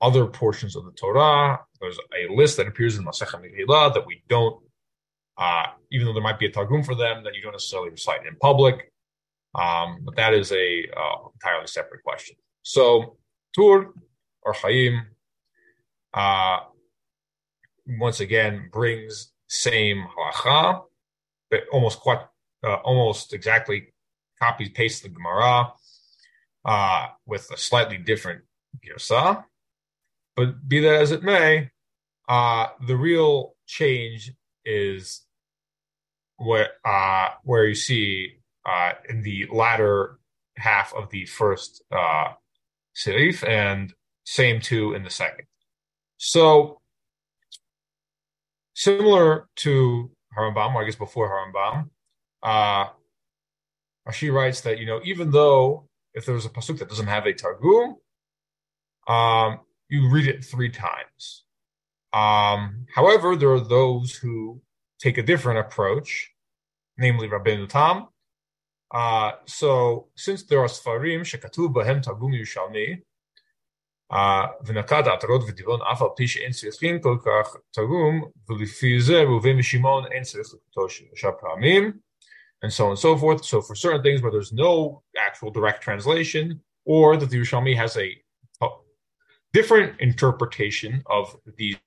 [0.00, 1.60] other portions of the Torah.
[1.80, 4.62] There's a list that appears in Masechet Megillah that we don't,
[5.38, 8.26] uh, even though there might be a targum for them, that you don't necessarily recite
[8.26, 8.92] in public.
[9.54, 12.36] Um, but that is a uh, entirely separate question.
[12.62, 13.16] So
[13.54, 13.92] Tur
[14.46, 15.06] Orach Chaim,
[16.12, 16.58] uh,
[17.98, 20.82] once again brings same halacha,
[21.50, 22.20] but almost quite,
[22.64, 23.94] uh, almost exactly
[24.40, 25.72] copies paste the Gemara
[26.64, 28.42] uh, with a slightly different
[28.84, 29.44] girsa.
[30.36, 31.70] But be that as it may,
[32.28, 34.32] uh, the real change
[34.64, 35.22] is
[36.36, 40.18] what uh, where you see uh, in the latter
[40.56, 42.32] half of the first uh,
[42.94, 43.94] se'if, and
[44.24, 45.46] same too in the second.
[46.18, 46.80] So
[48.74, 51.90] similar to Harambam, or I guess before Harambam,
[52.42, 52.90] uh,
[54.12, 57.32] she writes that you know even though if there's a pasuk that doesn't have a
[57.32, 57.96] targum,
[59.06, 61.44] um, you read it three times.
[62.12, 64.60] Um, however, there are those who
[64.98, 66.30] take a different approach,
[66.96, 68.08] namely Rabbi Tam.
[68.92, 73.02] Uh, so, since there are Sfarim, Shekatu Bahem Targum Yerushalmi,
[74.66, 79.58] ונקט עטרות ודיבון afal על פי שאין צריכים כל כך תרגום, ולפי זה ראובן
[82.62, 83.44] and so on and so forth.
[83.44, 87.96] So for certain things where there's no actual direct translation, or that the Yerushalmi has
[87.98, 88.08] a
[89.55, 91.77] different interpretation of these,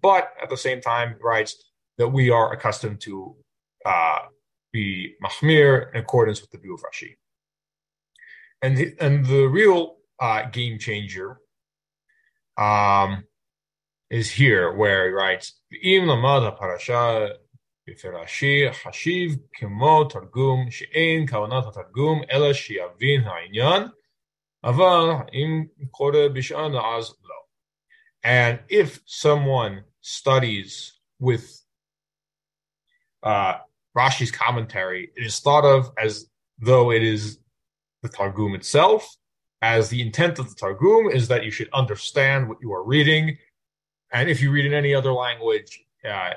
[0.00, 3.36] but at the same time writes that we are accustomed to
[3.84, 4.18] uh,
[4.72, 7.16] be mahmir in accordance with the view of Rashi.
[8.62, 11.40] And the, and the real uh, game changer
[12.56, 13.24] um,
[14.10, 17.30] is here, where he writes, "Im lamad parasha
[17.88, 23.82] בפרשי חשיב כמו תרגום שאין כוונת התרגום אלא שיבין העניין
[28.23, 31.61] And if someone studies with
[33.21, 33.55] uh,
[33.95, 36.27] Rashi's commentary, it is thought of as
[36.59, 37.39] though it is
[38.01, 39.15] the Targum itself,
[39.61, 43.37] as the intent of the Targum is that you should understand what you are reading.
[44.11, 46.31] And if you read in any other language, uh,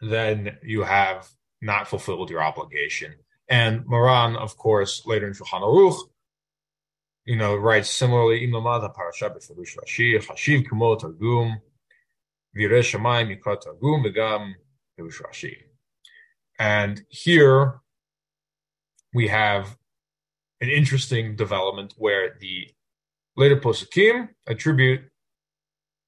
[0.00, 1.28] then you have
[1.62, 3.14] not fulfilled your obligation.
[3.48, 5.98] And Moran, of course, later in Shulchan Aruch,
[7.26, 11.60] you know, writes similarly, Im Lamad parasha b'Firush Rashi, Hashiv Kumo Targum,
[12.56, 14.54] Vireh Shamayim Targum,
[14.98, 15.56] Firush Rashi.
[16.58, 17.80] And here
[19.12, 19.76] we have
[20.60, 22.70] an interesting development where the
[23.36, 25.02] later Poskim attribute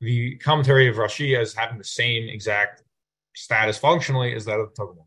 [0.00, 2.84] the commentary of Rashi as having the same exact
[3.34, 5.04] status functionally as that of the Targum.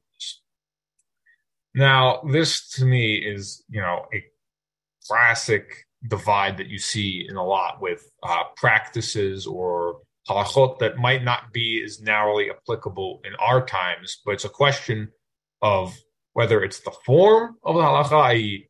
[1.74, 4.24] Now, this to me is, you know, a
[5.08, 11.24] classic divide that you see in a lot with uh, practices or halachot that might
[11.24, 15.10] not be as narrowly applicable in our times, but it's a question
[15.62, 15.96] of
[16.34, 18.68] whether it's the form of the halacha, i.e.,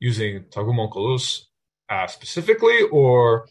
[0.00, 1.42] using Targum Onkelos
[1.88, 3.46] uh, specifically, or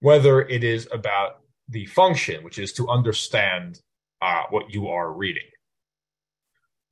[0.00, 3.80] whether it is about the function, which is to understand
[4.20, 5.44] uh, what you are reading.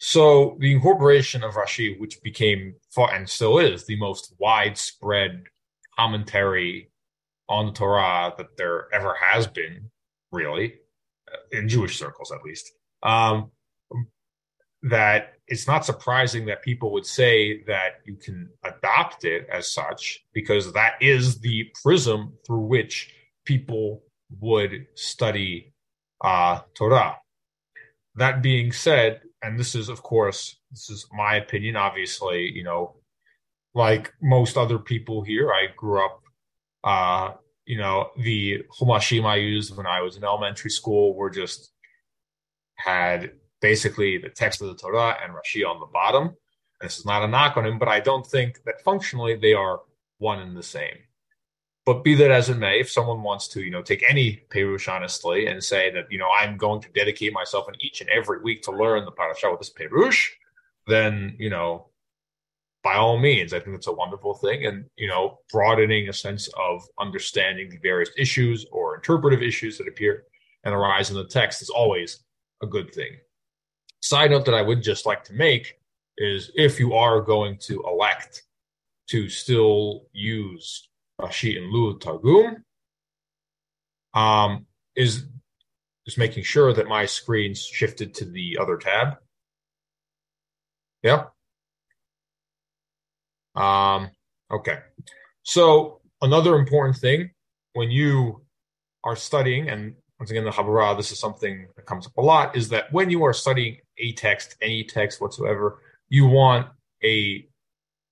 [0.06, 5.44] So the incorporation of Rashi, which became and still is the most widespread
[5.98, 6.90] commentary
[7.48, 9.90] on the Torah that there ever has been,
[10.30, 10.74] really,
[11.52, 12.70] in Jewish circles at least,
[13.02, 13.50] um,
[14.82, 20.22] that it's not surprising that people would say that you can adopt it as such
[20.34, 23.10] because that is the prism through which
[23.46, 24.02] people
[24.38, 25.72] would study
[26.22, 27.16] uh, Torah.
[28.16, 31.76] That being said, and this is, of course, this is my opinion.
[31.76, 32.96] Obviously, you know,
[33.74, 36.20] like most other people here, I grew up.
[36.82, 37.32] Uh,
[37.66, 41.72] you know, the Humashim I used when I was in elementary school were just
[42.76, 46.36] had basically the text of the Torah and Rashi on the bottom.
[46.80, 49.80] This is not a knock on him, but I don't think that functionally they are
[50.18, 50.96] one and the same.
[51.86, 54.88] But be that as it may, if someone wants to, you know, take any perush
[54.88, 58.40] honestly and say that, you know, I'm going to dedicate myself in each and every
[58.40, 60.30] week to learn the parasha with this perush,
[60.86, 61.88] then, you know,
[62.82, 64.66] by all means, I think it's a wonderful thing.
[64.66, 69.88] And, you know, broadening a sense of understanding the various issues or interpretive issues that
[69.88, 70.24] appear
[70.64, 72.20] and arise in the text is always
[72.62, 73.16] a good thing.
[74.00, 75.78] Side note that I would just like to make
[76.18, 78.42] is if you are going to elect
[79.08, 80.88] to still use
[81.20, 82.64] Rashi and Lud Targum,
[84.14, 85.26] um, is
[86.06, 89.16] is making sure that my screen's shifted to the other tab.
[91.02, 91.24] Yeah.
[93.54, 94.10] Um,
[94.50, 94.78] okay.
[95.42, 97.30] So another important thing
[97.72, 98.42] when you
[99.02, 102.56] are studying, and once again, the Habura, this is something that comes up a lot,
[102.56, 106.68] is that when you are studying a text, any text whatsoever, you want
[107.02, 107.46] a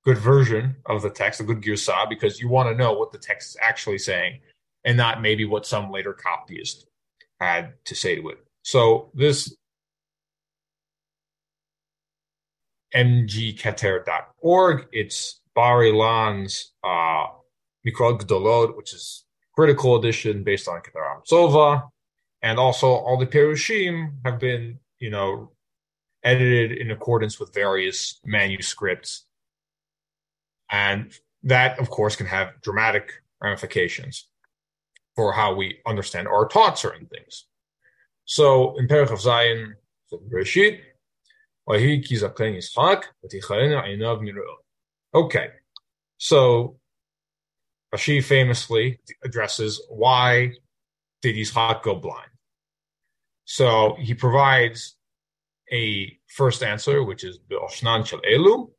[0.04, 3.18] good version of the text, a good girsah, because you want to know what the
[3.18, 4.40] text is actually saying
[4.84, 6.86] and not maybe what some later copyist
[7.40, 8.38] had to say to it.
[8.62, 9.54] So this
[12.94, 17.26] mgketer.org, it's Bar Ilan's uh,
[17.86, 19.24] Mikraot Gedolot, which is
[19.54, 21.88] critical edition based on Keter Sova.
[22.42, 25.52] And also all the Perushim have been, you know,
[26.24, 29.26] edited in accordance with various manuscripts
[30.72, 31.12] and
[31.44, 34.26] that, of course, can have dramatic ramifications
[35.14, 37.44] for how we understand or taught certain things.
[38.24, 39.74] So in Perek Chaf Zayin,
[45.14, 45.48] Okay,
[46.18, 46.76] so
[47.94, 50.52] Rashi famously addresses why
[51.20, 52.30] did Yitzchak go blind.
[53.44, 54.96] So he provides
[55.70, 58.70] a first answer, which is Be'oshnan Shel Elu,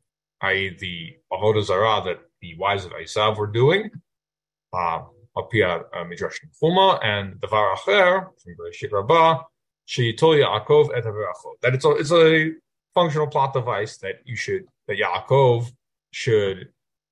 [0.43, 3.89] i.e., the Avodah Zarah that the wives of Esav were doing,
[4.73, 9.43] Apia uh, Midrash Tanchuma, and the Acher from Bereshit Rabbah,
[9.87, 11.03] Sheitol Yaakov et
[11.61, 12.51] That it's a, it's a
[12.93, 15.71] functional plot device that you should, that Yaakov
[16.11, 16.69] should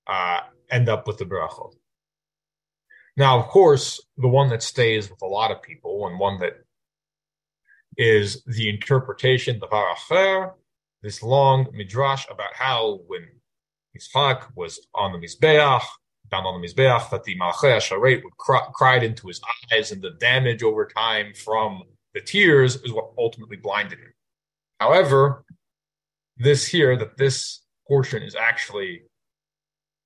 [0.08, 1.74] uh, end up with the Berachot.
[3.18, 6.64] Now, of course, the one that stays with a lot of people and one that
[7.98, 10.54] is the interpretation, the Varacher,
[11.02, 13.28] this long midrash about how when
[13.98, 15.84] Yitzchak was on the Mizbeach,
[16.30, 19.42] down on the Mizbeach, that the Malachei HaSharet would cry, cried into his
[19.72, 21.84] eyes, and the damage over time from
[22.14, 24.14] the tears is what ultimately blinded him.
[24.80, 25.44] However,
[26.38, 29.04] this here, that this portion is actually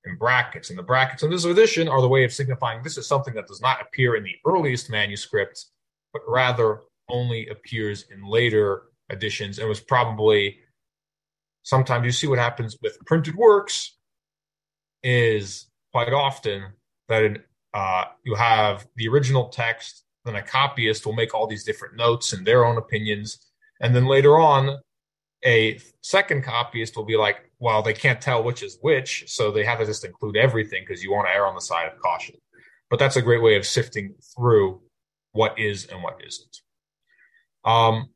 [0.05, 3.07] in brackets, and the brackets in this edition are the way of signifying this is
[3.07, 5.71] something that does not appear in the earliest manuscripts,
[6.13, 10.59] but rather only appears in later editions and was probably
[11.65, 13.97] sometimes you see what happens with printed works
[15.03, 16.63] is quite often
[17.09, 17.37] that
[17.73, 22.33] uh, you have the original text, then a copyist will make all these different notes
[22.33, 23.51] and their own opinions,
[23.81, 24.77] and then later on,
[25.43, 29.65] a second copyist will be like, well, they can't tell which is which, so they
[29.65, 32.35] have to just include everything because you want to err on the side of caution.
[32.89, 34.81] But that's a great way of sifting through
[35.31, 36.57] what is and what isn't.
[37.63, 38.09] Um,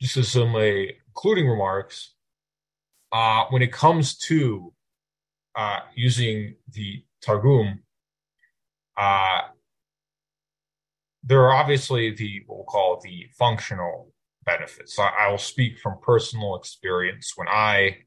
[0.00, 2.11] just as some uh, concluding remarks,
[3.12, 4.72] uh, when it comes to
[5.54, 7.80] uh, using the Targum,
[8.96, 9.42] uh,
[11.22, 14.12] there are obviously the what we'll call the functional
[14.44, 14.96] benefits.
[14.96, 17.32] So I, will speak from personal experience.
[17.36, 17.98] When I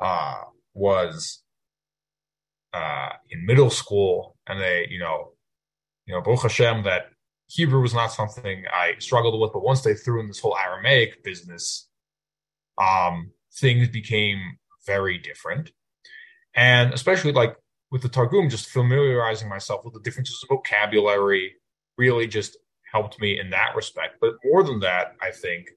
[0.00, 0.42] uh,
[0.74, 1.42] was
[2.72, 5.32] uh, in middle school, and they, you know,
[6.06, 7.10] you know, Baruch Hashem, that
[7.48, 11.22] Hebrew was not something I struggled with, but once they threw in this whole Aramaic
[11.22, 11.88] business,
[12.80, 13.30] um,
[13.60, 15.70] things became very different.
[16.54, 17.56] And especially like
[17.90, 21.54] with the Targum, just familiarizing myself with the differences of vocabulary
[21.96, 22.56] really just
[22.90, 24.16] helped me in that respect.
[24.20, 25.68] But more than that, I think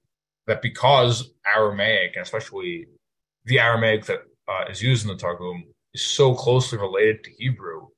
[0.46, 2.86] that because Aramaic, and especially
[3.44, 5.64] the Aramaic that uh, is used in the Targum,
[5.94, 7.88] is so closely related to Hebrew,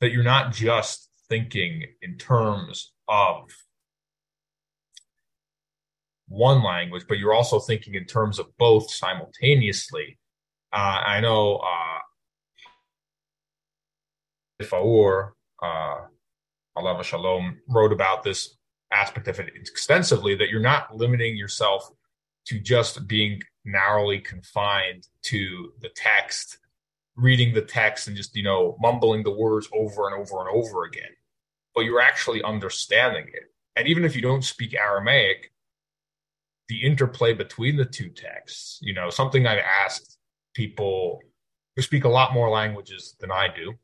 [0.00, 3.50] that you're not just thinking in terms of
[6.32, 10.18] one language, but you're also thinking in terms of both simultaneously.
[10.72, 11.98] Uh, I know uh,
[14.64, 15.96] Faur, uh,
[16.74, 18.56] Allah Shalom, wrote about this
[18.92, 21.90] aspect of it extensively that you're not limiting yourself
[22.46, 26.58] to just being narrowly confined to the text,
[27.14, 30.84] reading the text and just, you know, mumbling the words over and over and over
[30.84, 31.10] again,
[31.74, 33.52] but you're actually understanding it.
[33.76, 35.51] And even if you don't speak Aramaic,
[36.68, 38.78] the interplay between the two texts.
[38.82, 40.18] You know, something I've asked
[40.54, 41.20] people
[41.76, 43.74] who speak a lot more languages than I do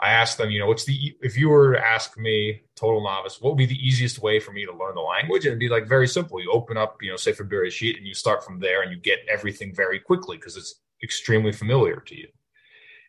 [0.00, 3.38] I asked them, you know, what's the if you were to ask me, total novice,
[3.38, 5.44] what would be the easiest way for me to learn the language?
[5.44, 6.40] And it'd be like very simple.
[6.40, 8.96] You open up, you know, say Sefer Bereshit, and you start from there, and you
[8.96, 12.28] get everything very quickly because it's extremely familiar to you.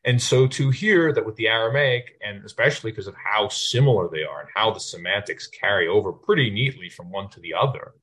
[0.04, 4.24] And so to hear that with the Aramaic, and especially because of how similar they
[4.24, 7.94] are and how the semantics carry over pretty neatly from one to the other,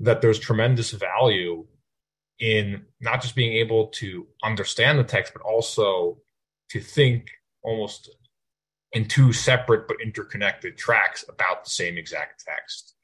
[0.00, 1.66] that there's tremendous value
[2.40, 6.18] in not just being able to understand the text, but also
[6.70, 7.28] to think
[7.62, 8.10] almost
[8.92, 12.94] in two separate but interconnected tracks about the same exact text.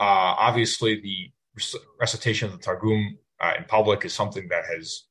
[0.00, 1.30] Uh, obviously, the
[2.00, 5.04] recitation of the Targum uh, in public is something that has,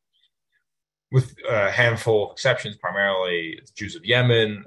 [1.12, 4.66] with a handful of exceptions, primarily Jews of Yemen.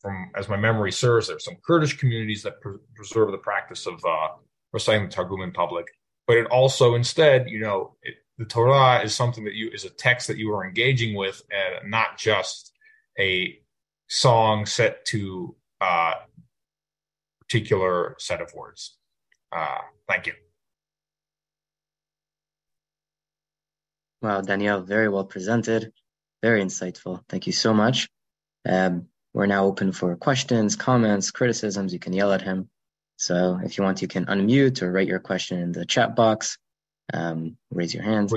[0.00, 3.86] From as my memory serves, there are some Kurdish communities that pre- preserve the practice
[3.86, 4.28] of uh,
[4.72, 5.86] reciting the Targum in public.
[6.26, 9.90] But it also, instead, you know, it, the Torah is something that you is a
[9.90, 12.72] text that you are engaging with, and not just
[13.18, 13.58] a
[14.08, 16.14] song set to a uh,
[17.40, 18.96] particular set of words.
[19.50, 20.34] Uh, thank you.
[24.20, 25.92] Wow, Daniel, very well presented,
[26.42, 27.22] very insightful.
[27.28, 28.08] Thank you so much.
[28.68, 31.92] Um, we're now open for questions, comments, criticisms.
[31.92, 32.68] You can yell at him.
[33.18, 36.56] So if you want, you can unmute or write your question in the chat box.
[37.12, 38.32] Um, raise your hand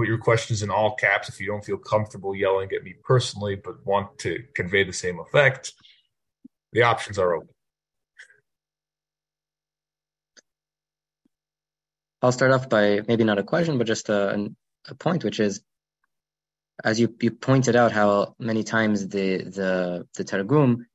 [0.00, 3.54] put your questions in all caps if you don't feel comfortable yelling at me personally,
[3.54, 5.74] but want to convey the same effect.
[6.72, 7.50] The options are open.
[12.22, 14.48] I'll start off by maybe not a question, but just a,
[14.88, 15.60] a point, which is,
[16.82, 20.86] as you, you pointed out, how many times the the the Targum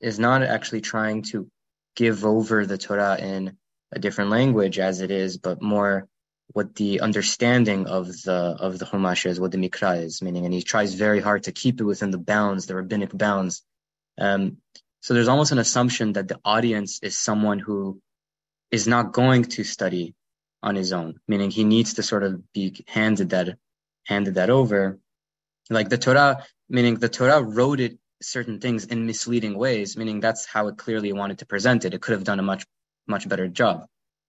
[0.00, 1.48] is not actually trying to
[1.96, 3.56] give over the Torah in
[3.92, 6.08] a different language as it is, but more
[6.48, 10.54] what the understanding of the of the Chumash is, what the Mikra is, meaning, and
[10.54, 13.62] he tries very hard to keep it within the bounds, the rabbinic bounds.
[14.18, 14.58] Um,
[15.00, 18.00] so there's almost an assumption that the audience is someone who
[18.70, 20.14] is not going to study
[20.62, 23.56] on his own, meaning he needs to sort of be handed that
[24.06, 24.98] handed that over.
[25.70, 30.46] Like the Torah, meaning the Torah wrote it certain things in misleading ways, meaning that's
[30.46, 31.94] how it clearly wanted to present it.
[31.94, 32.64] It could have done a much
[33.06, 33.86] much better job.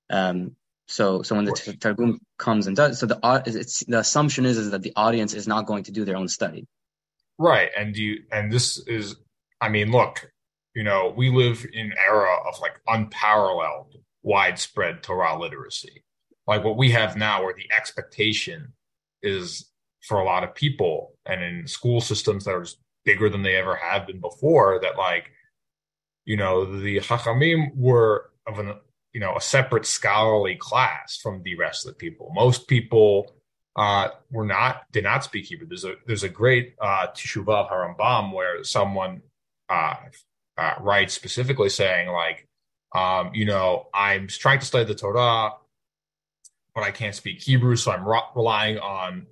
[0.10, 0.56] Um,
[0.88, 4.72] so, so when the Targum comes and does, so the it's the assumption is is
[4.72, 6.68] that the audience is not going to do their own study.
[7.38, 9.16] Right, and you and this is,
[9.62, 10.30] I mean, look,
[10.76, 16.04] you know, we live in an era of like unparalleled widespread Torah literacy,
[16.48, 18.74] like what we have now, where the expectation
[19.22, 19.70] is
[20.02, 22.68] for a lot of people, and in school systems that are
[23.06, 25.32] bigger than they ever have been before, that like,
[26.26, 28.76] you know, the Chachamim were of an
[29.14, 32.32] you know a separate scholarly class from the rest of the people.
[32.34, 33.32] Most people
[33.76, 35.68] uh, were not did not speak Hebrew.
[35.68, 39.22] There's a there's a great uh, Teshuvah Harambam where someone
[39.70, 39.96] uh,
[40.58, 42.48] uh, writes specifically saying like,
[42.94, 45.52] um, you know, I'm trying to study the Torah,
[46.76, 49.28] but I can't speak Hebrew, so I'm re- relying on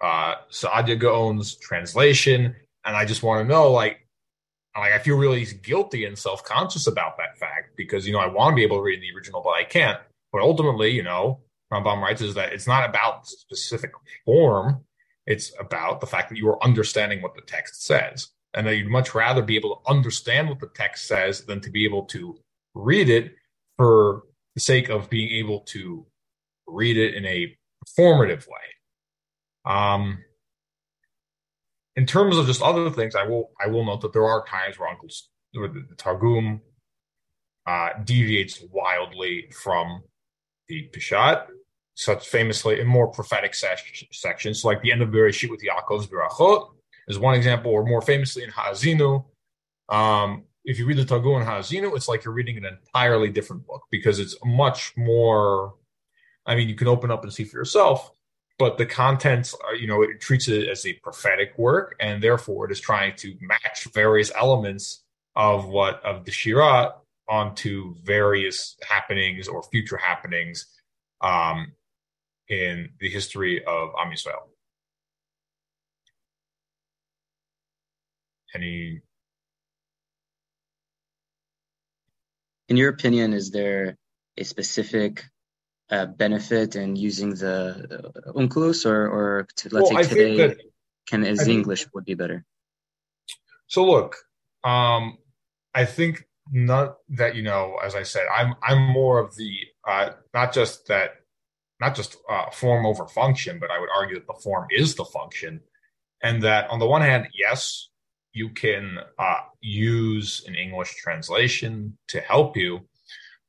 [0.00, 2.56] uh, Saadia Gaon's translation,
[2.86, 4.06] and I just want to know like
[4.76, 8.26] like I feel really guilty and self conscious about that fact because you know I
[8.26, 9.98] want to be able to read the original, but I can't.
[10.32, 11.40] But ultimately, you know,
[11.72, 13.92] Rambam writes is that it's not about specific
[14.24, 14.84] form;
[15.26, 18.88] it's about the fact that you are understanding what the text says, and that you'd
[18.88, 22.38] much rather be able to understand what the text says than to be able to
[22.74, 23.34] read it
[23.76, 24.22] for
[24.54, 26.06] the sake of being able to
[26.66, 29.72] read it in a performative way.
[29.72, 30.18] Um,
[31.96, 34.78] in terms of just other things, I will I will note that there are times
[34.78, 35.08] where Uncle
[35.54, 36.60] where the, the Targum
[37.66, 40.02] uh, deviates wildly from
[40.68, 41.46] the Peshat,
[41.94, 46.06] such famously in more prophetic se- sections, so like the end of Bereshit with Yaakov's
[46.06, 46.68] Berachot
[47.08, 49.24] is one example, or more famously in Ha'azinu.
[49.88, 53.66] Um, if you read the Targum in Ha'azinu, it's like you're reading an entirely different
[53.66, 55.74] book because it's much more.
[56.44, 58.10] I mean, you can open up and see for yourself,
[58.58, 62.66] but the contents are, you know, it treats it as a prophetic work, and therefore
[62.66, 65.02] it is trying to match various elements
[65.34, 66.94] of what of the Shira
[67.28, 70.66] onto various happenings or future happenings
[71.20, 71.72] um,
[72.48, 74.48] in the history of Am Yisrael.
[78.54, 79.02] Any?
[82.68, 83.96] In your opinion, is there
[84.38, 85.24] a specific
[85.90, 90.58] uh, benefit in using the Onkelos, or or to, let's well, say today, that,
[91.06, 92.44] can is think, English would be better?
[93.66, 94.16] So look,
[94.64, 95.18] um,
[95.74, 99.52] I think not that you know, as I said, I'm I'm more of the
[99.86, 101.16] uh, not just that,
[101.80, 105.04] not just uh, form over function, but I would argue that the form is the
[105.04, 105.60] function,
[106.22, 107.88] and that on the one hand, yes,
[108.32, 112.80] you can uh, use an English translation to help you,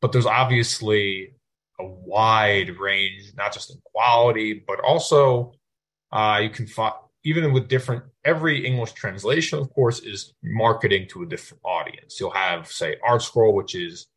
[0.01, 1.33] but there's obviously
[1.79, 5.53] a wide range, not just in quality, but also
[6.11, 11.23] uh, you can find even with different every English translation, of course, is marketing to
[11.23, 12.19] a different audience.
[12.19, 14.07] You'll have, say, ArtScroll, which is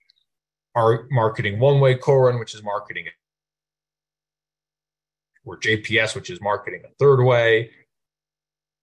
[0.76, 3.06] art marketing one way, Koren, which is marketing,
[5.44, 7.70] or JPS, which is marketing a third way.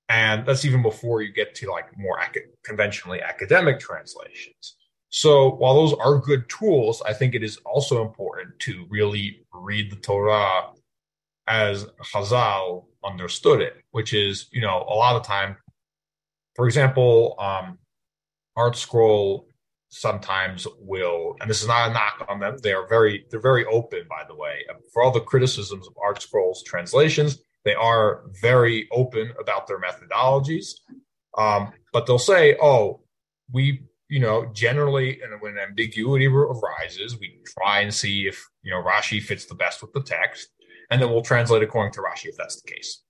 [0.10, 4.76] And that's even before you get to like more ac- conventionally academic translations.
[5.10, 9.92] So while those are good tools, I think it is also important to really read
[9.92, 10.72] the Torah
[11.48, 15.56] as Chazal understood it, which is, you know, a lot of time,
[16.56, 17.78] for example, um,
[18.58, 19.46] ArtScroll
[19.90, 22.58] sometimes will, and this is not a knock on them.
[22.62, 26.20] They are very, they're very open, by the way, for all the criticisms of Art
[26.20, 27.40] Scroll's translations.
[27.64, 30.72] They are very open about their methodologies,
[31.38, 33.02] um, but they'll say, "Oh,
[33.52, 38.82] we you know, generally, and when ambiguity arises, we try and see if you know
[38.82, 40.50] Rashi fits the best with the text,
[40.90, 43.04] and then we'll translate according to Rashi if that's the case.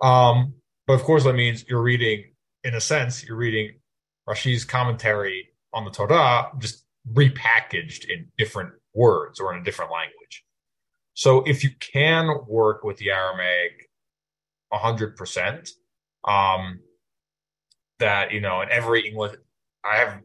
[0.00, 0.54] Um,
[0.86, 2.24] but of course, that means you're reading,
[2.62, 3.76] in a sense, you're reading
[4.28, 10.44] Rashi's commentary on the Torah just repackaged in different words or in a different language.
[11.14, 13.88] So if you can work with the Aramaic
[14.72, 15.70] 100%,
[16.26, 16.80] um,
[17.98, 19.36] that, you know, in every English,
[19.84, 20.20] I have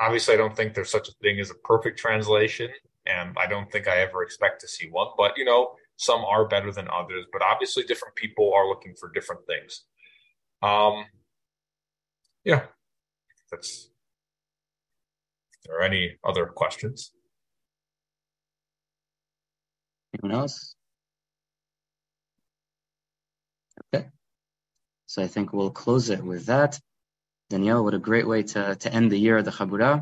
[0.00, 2.70] obviously I don't think there's such a thing as a perfect translation,
[3.06, 5.08] and I don't think I ever expect to see one.
[5.16, 7.26] But you know, some are better than others.
[7.32, 9.84] But obviously, different people are looking for different things.
[10.62, 11.04] Um,
[12.44, 12.64] yeah,
[13.50, 13.88] that's.
[15.68, 17.12] Are there any other questions?
[20.14, 20.74] Anyone else?
[23.94, 24.06] Okay.
[25.06, 26.80] So I think we'll close it with that.
[27.52, 29.92] Daniel, what a great way to, to end the year of the Chabura.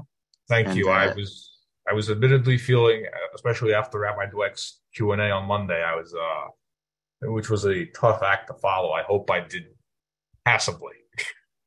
[0.48, 0.88] Thank and, you.
[0.88, 1.30] Uh, I was
[1.90, 6.14] I was admittedly feeling, especially after Rabbi Dweck's Q and A on Monday, I was,
[6.14, 6.46] uh,
[7.36, 8.90] which was a tough act to follow.
[8.92, 9.66] I hope I did
[10.44, 10.94] passably.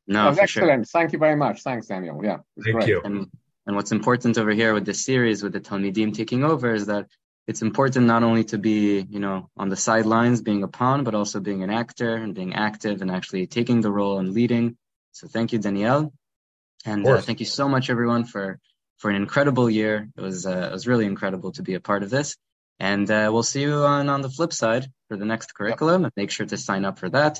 [0.08, 0.50] No, excellent.
[0.50, 1.00] Sure.
[1.00, 1.62] Thank you very much.
[1.62, 2.20] Thanks, Daniel.
[2.24, 2.88] Yeah, thank great.
[2.88, 3.02] you.
[3.04, 3.30] And,
[3.66, 7.08] and what's important over here with this series, with the Talmidim taking over, is that
[7.48, 11.16] it's important not only to be, you know, on the sidelines being a pawn, but
[11.16, 14.78] also being an actor and being active and actually taking the role and leading
[15.14, 16.12] so thank you, Daniel,
[16.86, 18.60] and uh, thank you so much, everyone, for
[18.98, 20.10] for an incredible year.
[20.18, 22.36] It was uh, it was really incredible to be a part of this,
[22.80, 26.04] and uh, we'll see you on on the flip side for the next curriculum.
[26.04, 26.14] Yep.
[26.18, 27.40] Make sure to sign up for that.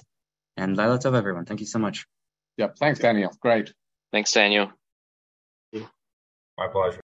[0.56, 1.46] And Laila Tov, everyone.
[1.46, 2.06] Thank you so much.
[2.58, 2.78] Yep.
[2.78, 3.32] Thanks, Daniel.
[3.42, 3.74] Great.
[4.12, 4.72] Thanks, Daniel.
[6.58, 7.02] My pleasure.